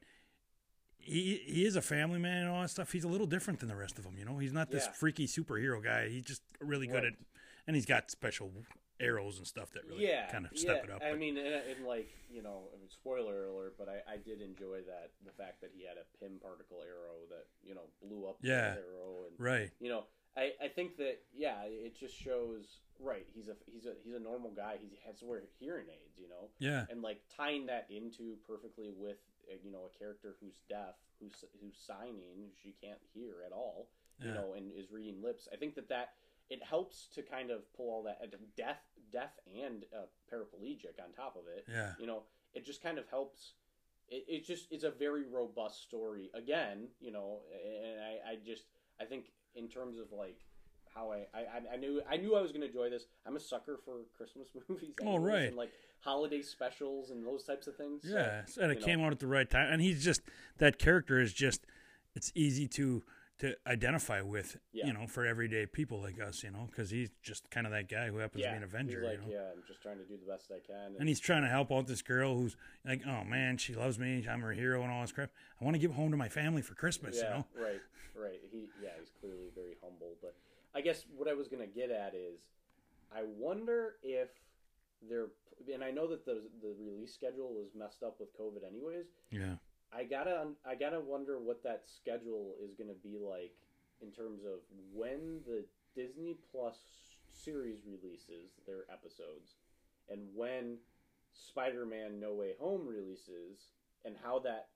[0.97, 2.93] he he is a family man and all that stuff.
[2.93, 4.17] He's a little different than the rest of them.
[4.17, 4.93] You know, he's not this Yeah.
[4.93, 6.09] freaky superhero guy.
[6.09, 7.13] He's just really good Right.
[7.13, 7.19] at,
[7.67, 8.53] and he's got special
[9.01, 10.61] arrows and stuff that really yeah, kind of yeah.
[10.61, 11.01] step it up.
[11.03, 14.17] I but- mean, and, and like you know, I mean, spoiler alert, but I, I
[14.17, 17.89] did enjoy that the fact that he had a Pym particle arrow that you know
[18.03, 18.75] blew up the Yeah.
[18.77, 19.71] arrow, and right.
[19.81, 20.05] you know,
[20.37, 23.27] I, I think that yeah, it just shows right.
[23.35, 24.77] He's a he's a he's a normal guy.
[24.81, 26.85] He has to wear hearing aids, you know, Yeah.
[26.91, 29.19] and like tying that into perfectly with
[29.51, 33.89] uh, you know a character who's deaf, who's who's signing, she can't hear at all,
[34.21, 34.35] you Yeah.
[34.35, 35.49] know, and is reading lips.
[35.53, 36.15] I think that that
[36.51, 38.27] it helps to kind of pull all that uh,
[39.13, 39.31] deaf,
[39.65, 41.65] and uh, paraplegic on top of it.
[41.71, 41.93] Yeah.
[41.99, 42.23] You know,
[42.55, 43.53] it just kind of helps.
[44.09, 46.31] It, it just it's a very robust story.
[46.35, 48.65] Again, you know, and I, I just
[49.01, 50.39] I think in terms of like
[50.95, 53.05] how I, I I knew I knew I was going to enjoy this.
[53.27, 54.95] I'm a sucker for Christmas movies.
[55.05, 55.49] Oh, right.
[55.49, 58.03] And like holiday specials and those types of things.
[58.03, 58.85] So, Yeah, and it know.
[58.87, 59.73] came out at the right time.
[59.73, 60.23] And he's just
[60.59, 61.67] that character is just
[62.15, 63.03] it's easy to
[63.39, 64.87] to identify with, Yeah.
[64.87, 67.89] you know, for everyday people like us, you know, because he's just kind of that
[67.89, 69.33] guy who happens yeah, to be an Avenger, like, you know.
[69.33, 70.97] yeah, I'm just trying to do the best I can.
[70.99, 74.27] And he's trying to help out this girl who's like, oh man, she loves me,
[74.29, 75.31] I'm her hero, and all this crap.
[75.61, 77.47] I want to get home to my family for Christmas, yeah, you know.
[77.57, 77.81] right,
[78.17, 78.41] right.
[78.51, 80.17] He, yeah, he's clearly very humble.
[80.21, 80.35] But
[80.75, 82.41] I guess what I was gonna get at is,
[83.15, 84.29] I wonder if
[85.09, 85.29] they're,
[85.73, 89.07] and I know that the the release schedule was messed up with COVID, anyways.
[89.31, 89.57] Yeah,
[89.93, 93.55] I gotta, I gotta wonder what that schedule is gonna be like
[94.01, 94.61] in terms of
[94.93, 95.65] when the
[95.95, 96.77] Disney Plus
[97.31, 99.57] series releases their episodes,
[100.09, 100.79] and when
[101.33, 103.73] Spider-Man: No Way Home releases,
[104.05, 104.69] and how that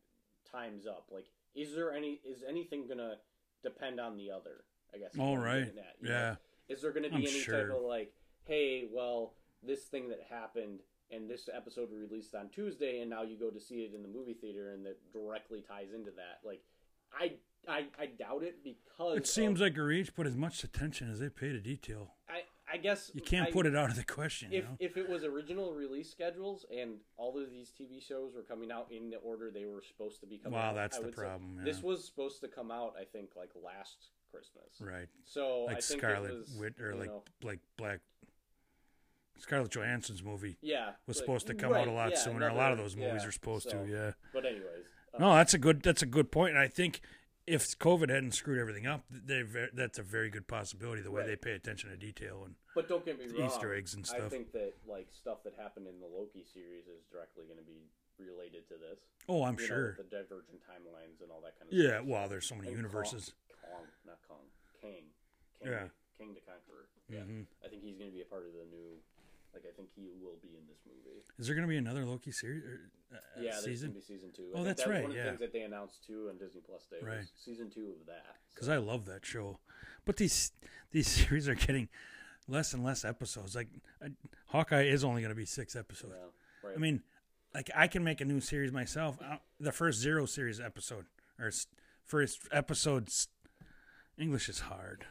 [0.51, 1.09] times up.
[1.11, 3.17] Like, is there any, is anything gonna
[3.63, 4.65] depend on the other?
[4.95, 5.17] I guess.
[5.19, 5.29] All right.
[5.29, 6.15] all what I'm right, getting at, you know?
[6.15, 6.35] yeah,
[6.69, 7.67] Is there going to be I'm any sure.
[7.69, 8.13] type of like,
[8.45, 10.81] hey, well, this thing that happened
[11.13, 14.09] and this episode released on Tuesday, and now you go to see it in the
[14.09, 16.41] movie theater, and that directly ties into that?
[16.45, 16.63] Like,
[17.19, 17.33] I
[17.69, 21.11] I, I doubt it because it seems of, like a reach, but as much attention
[21.13, 22.43] as they pay to detail, I
[22.73, 24.77] I guess you can't I- put it out of the question, you If know.
[24.81, 28.91] if it was original release schedules and all of these TV shows were coming out
[28.91, 31.57] in the order they were supposed to be coming Wow, out, that's I the problem,
[31.59, 31.65] yeah.
[31.65, 34.81] This was supposed to come out, I think, like last Christmas.
[34.81, 38.01] Right, So I like think Scarlet it was, Wit or like know, like Black
[39.43, 42.49] Scarlett Johansson's movie yeah was like- supposed to come right, out a lot yeah, sooner.
[42.49, 44.13] a lot of those movies yeah, are supposed so- to, yeah.
[44.33, 47.01] But anyways, uh, No, that's a good that's a good point, and I think
[47.45, 49.43] if COVID hadn't screwed everything up, they
[49.75, 51.03] that's a very good possibility.
[51.03, 51.27] The way Right.
[51.31, 53.49] they pay attention to detail and But don't get me wrong.
[53.51, 54.23] Easter eggs and stuff.
[54.27, 57.65] I think that like stuff that happened in the Loki series is directly going to
[57.67, 59.01] be related to this.
[59.29, 59.95] oh, I'm You sure.
[59.99, 62.07] with the divergent timelines and all that kind of Yeah, stuff.
[62.07, 63.35] well, there's so many And universes.
[63.61, 64.47] Kong, Kong, not Kong,
[64.81, 65.11] Kang.
[65.59, 65.89] Kang Yeah.
[66.17, 66.87] King the Conqueror.
[67.09, 67.47] Yeah, Mhm.
[67.65, 69.03] I think he's going to be a part of the new.
[69.55, 71.23] Like I think he will be in this movie.
[71.39, 72.81] Is there going to be another Loki series or,
[73.15, 73.91] uh, yeah, there's season?
[73.91, 74.51] going to be season two.
[74.55, 75.29] I Oh, that's that right, One of the yeah.
[75.29, 77.25] things that they announced too on Disney Plus Day Right.
[77.37, 78.37] season two of that.
[78.55, 79.59] Because I love that show,
[80.05, 80.53] but these
[80.91, 81.89] these series are getting
[82.49, 83.55] less and less episodes.
[83.55, 83.69] Like
[84.05, 84.09] uh,
[84.47, 86.15] Hawkeye is only going to be six episodes.
[86.17, 86.77] Yeah, right.
[86.77, 87.03] I mean,
[87.55, 89.19] like I can make a new series myself.
[89.61, 91.07] The first zero series episode
[91.39, 91.51] or
[92.05, 93.29] first episodes.
[94.19, 95.07] English is hard.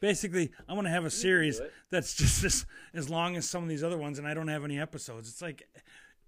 [0.00, 3.68] Basically, I want to have a series that's just as as long as some of
[3.68, 5.28] these other ones, and I don't have any episodes.
[5.28, 5.68] It's like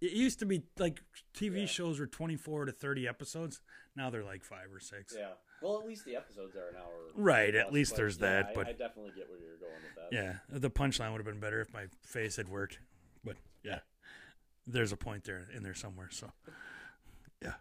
[0.01, 1.01] it used to be like
[1.35, 1.67] TV Yeah.
[1.67, 3.61] shows were twenty four to thirty episodes.
[3.97, 5.15] Now they're like five or six.
[5.17, 5.33] yeah.
[5.63, 7.13] Well, at least the episodes are an hour.
[7.15, 9.95] Right, at least there's yeah, that, I, but- I definitely get where you're going with
[9.95, 10.09] that.
[10.13, 12.81] Yeah, the punchline would have been better if my face had worked,
[13.23, 13.79] but yeah,
[14.67, 16.09] there's a point there in there somewhere.
[16.11, 16.33] So
[17.41, 17.55] yeah,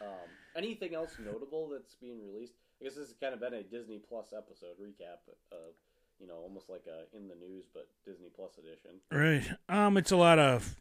[0.00, 0.08] Um,
[0.56, 2.54] anything else notable that's being released?
[2.82, 5.22] I guess this has kind of been a Disney Plus episode recap
[5.52, 5.74] of,
[6.18, 8.98] you know, almost like a in the news but Disney Plus edition.
[9.12, 9.48] right.
[9.68, 10.80] Um, it's a lot of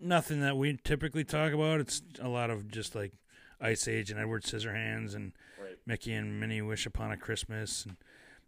[0.00, 1.80] nothing that we typically talk about.
[1.80, 3.12] It's a lot of just like
[3.60, 5.76] Ice Age and Edward Scissorhands and Right.
[5.86, 7.96] Mickey and Minnie Wish Upon a Christmas and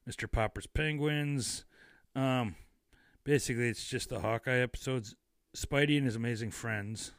[0.09, 0.31] Mr.
[0.31, 1.67] Popper's Penguins.
[2.17, 2.57] Um,
[3.23, 5.15] basically, it's just the Hawkeye episodes.
[5.55, 7.13] Spidey and his amazing friends.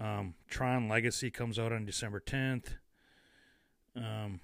[0.00, 2.78] Um, Tron Legacy comes out on December 10th.
[3.94, 4.40] Um,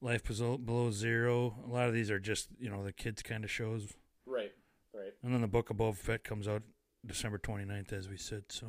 [0.00, 1.54] Life Below, Below Zero.
[1.66, 3.92] A lot of these are just, you know, the kids kind of shows.
[4.26, 4.52] Right,
[4.94, 6.62] right, And then the Book of Boba Fett comes out
[7.04, 8.44] December 29th, as we said.
[8.48, 8.66] So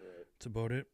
[0.00, 0.26] right.
[0.32, 0.86] that's about it.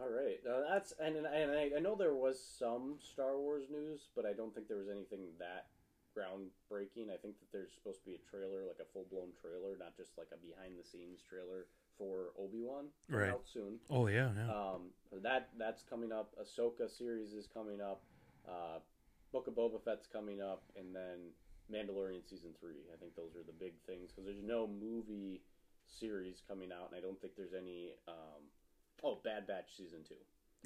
[0.00, 0.38] All right.
[0.48, 4.32] Uh, that's and and I, I know there was some Star Wars news, but I
[4.32, 5.66] don't think there was anything that
[6.16, 7.10] groundbreaking.
[7.12, 9.96] I think that there's supposed to be a trailer, like a full blown trailer, not
[9.96, 11.66] just like a behind the scenes trailer
[11.96, 13.30] for Obi Wan Right.
[13.30, 13.78] out soon.
[13.90, 14.50] Oh, yeah, yeah.
[14.50, 14.90] Um,
[15.22, 16.34] that that's coming up.
[16.40, 18.02] Ahsoka series is coming up.
[18.46, 18.78] Uh,
[19.32, 21.30] Book of Boba Fett's coming up, and then
[21.72, 22.86] Mandalorian season three.
[22.92, 25.42] I think those are the big things because there's no movie
[25.86, 27.92] series coming out, and I don't think there's any.
[28.06, 28.42] Um,
[29.04, 30.14] oh, Bad Batch season two.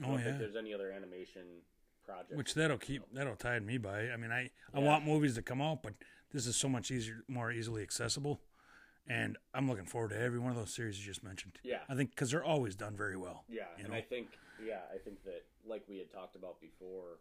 [0.02, 0.24] I Oh, don't yeah.
[0.26, 1.42] think there's any other animation
[2.04, 2.34] project.
[2.36, 4.10] Which that'll keep that'll tide me by.
[4.10, 4.86] I mean, I I Yeah.
[4.86, 5.94] want movies to come out, but
[6.30, 8.40] this is so much easier, more easily accessible,
[9.08, 11.58] and I'm looking forward to every one of those series you just mentioned.
[11.64, 11.80] Yeah.
[11.88, 13.44] I think because they're always done very well.
[13.48, 13.94] Yeah, and know?
[13.94, 14.28] I think
[14.64, 17.18] yeah, I think that like we had talked about before,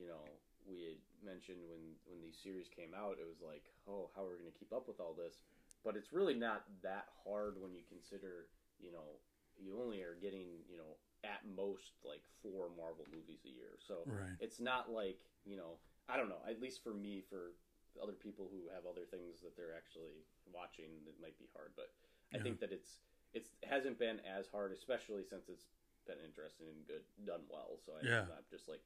[0.00, 0.24] you know,
[0.64, 4.32] we had mentioned when when these series came out, it was like, oh, how are
[4.32, 5.44] we going to keep up with all this?
[5.84, 8.48] But it's really not that hard when you consider,
[8.78, 9.20] you know,
[9.56, 13.76] you only are getting, you know, at most like four Marvel movies a year.
[13.80, 14.36] So Right.
[14.40, 17.52] it's not like, you know, I don't know, at least for me for
[18.00, 21.90] other people who have other things that they're actually watching it might be hard, but
[22.32, 22.42] I Yeah.
[22.42, 23.00] think that it's
[23.32, 25.66] it's hasn't been as hard, especially since it's
[26.06, 27.78] been interesting and good, done well.
[27.84, 28.26] So I, Yeah.
[28.28, 28.82] not just like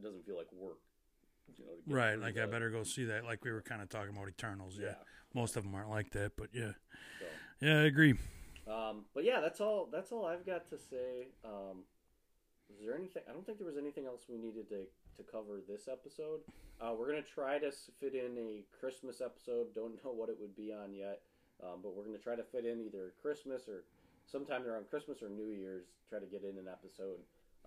[0.00, 0.78] it doesn't feel like work.
[1.56, 2.18] You know, Right.
[2.18, 3.24] Like I better go see that.
[3.24, 4.76] Like we were kind of talking about Eternals.
[4.78, 4.86] Yeah.
[4.86, 4.94] Yeah.
[5.34, 6.72] Most of them aren't like that, but yeah.
[7.18, 7.26] So,
[7.60, 8.14] Yeah, I agree.
[8.66, 9.88] um, but yeah, that's all.
[9.92, 11.28] That's all I've got to say.
[11.44, 11.84] Um,
[12.72, 13.22] is there anything?
[13.28, 14.86] I don't think there was anything else we needed to
[15.16, 16.40] to cover this episode.
[16.80, 17.70] Uh, we're gonna try to
[18.00, 19.74] fit in a Christmas episode.
[19.74, 21.20] Don't know what it would be on yet,
[21.62, 23.84] um, but we're gonna try to fit in either Christmas or
[24.26, 25.86] sometime around Christmas or New Year's.
[26.08, 27.18] Try to get in an episode.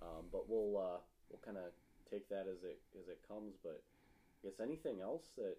[0.01, 1.71] Um, but we'll uh, we'll kind of
[2.13, 3.53] take that as it as it comes.
[3.63, 3.81] But
[4.43, 5.57] I guess anything else that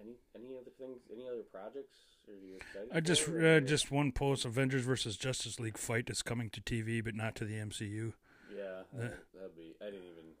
[0.00, 1.98] any any other things, any other projects?
[2.28, 2.88] Are you excited?
[2.92, 6.60] I just for, uh, just one post: Avengers versus Justice League fight is coming to
[6.60, 8.12] TV, but not to the MCU.
[8.54, 8.62] Yeah,
[8.94, 9.74] Uh, that, that'd be.
[9.80, 10.24] I didn't even.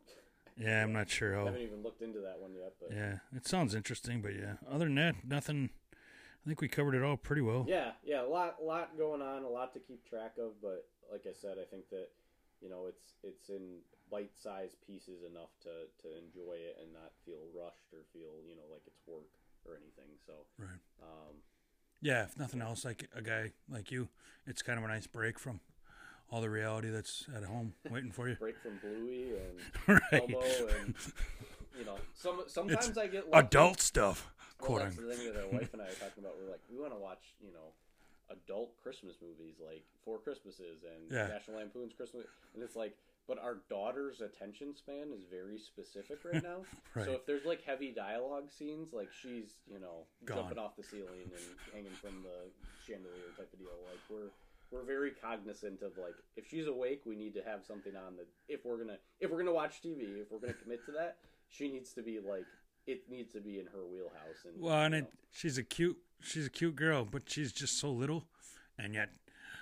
[0.60, 1.42] Yeah, I'm not sure how.
[1.42, 2.96] I haven't even looked into that one yet, but yeah,
[3.32, 4.54] Yeah, it sounds interesting, but yeah.
[4.68, 5.70] Other than that, nothing.
[5.94, 7.64] I think we covered it all pretty well.
[7.68, 10.60] Yeah, yeah, a lot, lot going on, a lot to keep track of.
[10.60, 12.08] But like I said, I think that
[12.60, 13.78] you know it's it's in
[14.10, 18.66] bite-sized pieces enough to to enjoy it and not feel rushed or feel you know
[18.72, 19.30] like it's work
[19.66, 20.16] or anything.
[20.26, 20.80] So Right.
[21.02, 21.36] um,
[22.00, 24.08] Yeah, if nothing else, like a guy like you,
[24.46, 25.60] it's kind of a nice break from
[26.30, 28.36] all the reality that's at home waiting for you.
[28.36, 30.36] break from Bluey and right.
[30.84, 30.94] And
[31.78, 33.46] you know some sometimes I get lucky.
[33.46, 34.28] Adult stuff,
[34.60, 36.34] Well, quote that's the thing that our wife and I are talking about.
[36.40, 37.72] We're like, we want to watch, you know,
[38.30, 41.28] adult Christmas movies like Four Christmases and Yeah.
[41.28, 46.42] National Lampoon's Christmas, and it's like, but our daughter's attention span is very specific right
[46.42, 46.62] now.
[46.94, 47.04] Right.
[47.04, 50.38] So if there's like heavy dialogue scenes, like she's, you know, Gone.
[50.38, 51.32] jumping off the ceiling and
[51.72, 52.50] hanging from the
[52.86, 53.68] chandelier type of deal.
[53.86, 54.30] Like we're
[54.70, 58.26] we're very cognizant of like if she's awake, we need to have something on that.
[58.48, 61.16] If we're gonna if we're gonna watch TV, if we're gonna commit to that,
[61.48, 62.46] she needs to be like
[62.88, 64.44] it needs to be in her wheelhouse.
[64.44, 67.78] And Well, and you it, she's a cute, she's a cute girl, but she's just
[67.78, 68.24] so little,
[68.78, 69.10] and yet,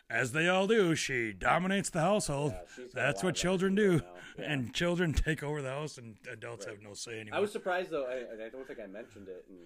[0.08, 2.52] as they all do, she dominates the household.
[2.52, 4.00] Yeah, she's That's what children do.
[4.38, 4.52] Yeah.
[4.52, 6.74] and children take over the house, and adults Right.
[6.74, 7.38] have no say anymore.
[7.38, 8.04] I was surprised though.
[8.04, 9.46] I, I don't think I mentioned it.
[9.48, 9.60] And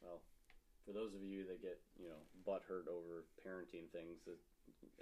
[0.00, 0.20] well,
[0.86, 4.38] for those of you that get you know butt hurt over parenting things, that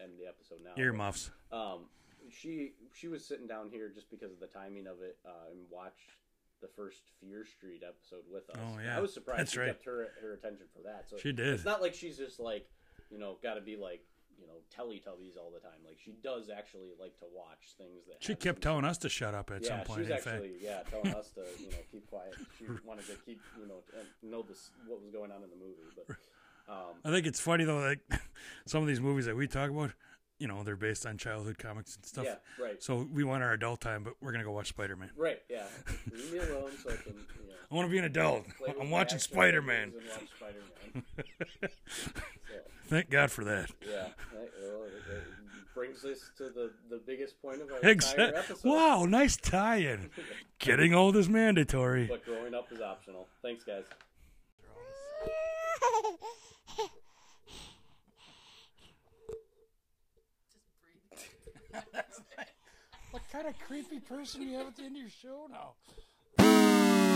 [0.02, 0.72] end the episode now.
[0.82, 1.30] Earmuffs.
[1.52, 1.84] Um,
[2.30, 5.60] she she was sitting down here just because of the timing of it uh, and
[5.70, 6.16] watched
[6.60, 8.56] the first Fear Street episode with us.
[8.58, 8.96] Oh, yeah.
[8.96, 9.66] I was surprised That's she right.
[9.68, 11.08] kept her her attention for that.
[11.08, 11.48] So She did.
[11.48, 12.68] It's not like she's just like
[13.10, 14.02] you know got to be like
[14.38, 15.78] you know Teletubbies all the time.
[15.86, 19.34] Like she does actually like to watch things that She kept telling us to shut
[19.34, 20.00] up at yeah, some point.
[20.00, 22.34] she's in actually fact, yeah telling us to you know keep quiet.
[22.58, 23.82] She wanted to keep you know
[24.22, 26.16] know this what was going on in the movie, but
[26.68, 28.00] um, I think it's funny though, like
[28.66, 29.90] some of these movies that we talk about,
[30.44, 32.26] you know, they're based on childhood comics and stuff.
[32.26, 35.08] yeah, right, So we want our adult time, but we're gonna go watch Spider Man.
[35.16, 35.62] right, yeah.
[36.12, 37.54] Leave me alone so I can you know.
[37.70, 38.44] I want to be an adult.
[38.78, 39.94] I'm watching Spider Man.
[39.94, 41.02] watch Spider-Man.
[41.86, 42.10] so,
[42.88, 43.70] Thank God for that.
[43.80, 44.02] yeah,
[44.36, 45.24] right, well, it, it
[45.74, 48.68] brings us to the the biggest point of our entire episode.
[48.68, 50.10] Wow, nice tie-in.
[50.58, 52.06] Getting old is mandatory.
[52.06, 53.28] But growing up is optional.
[53.40, 53.84] Thanks, guys.
[63.10, 67.13] what kind of creepy person do you have at the end of your show now?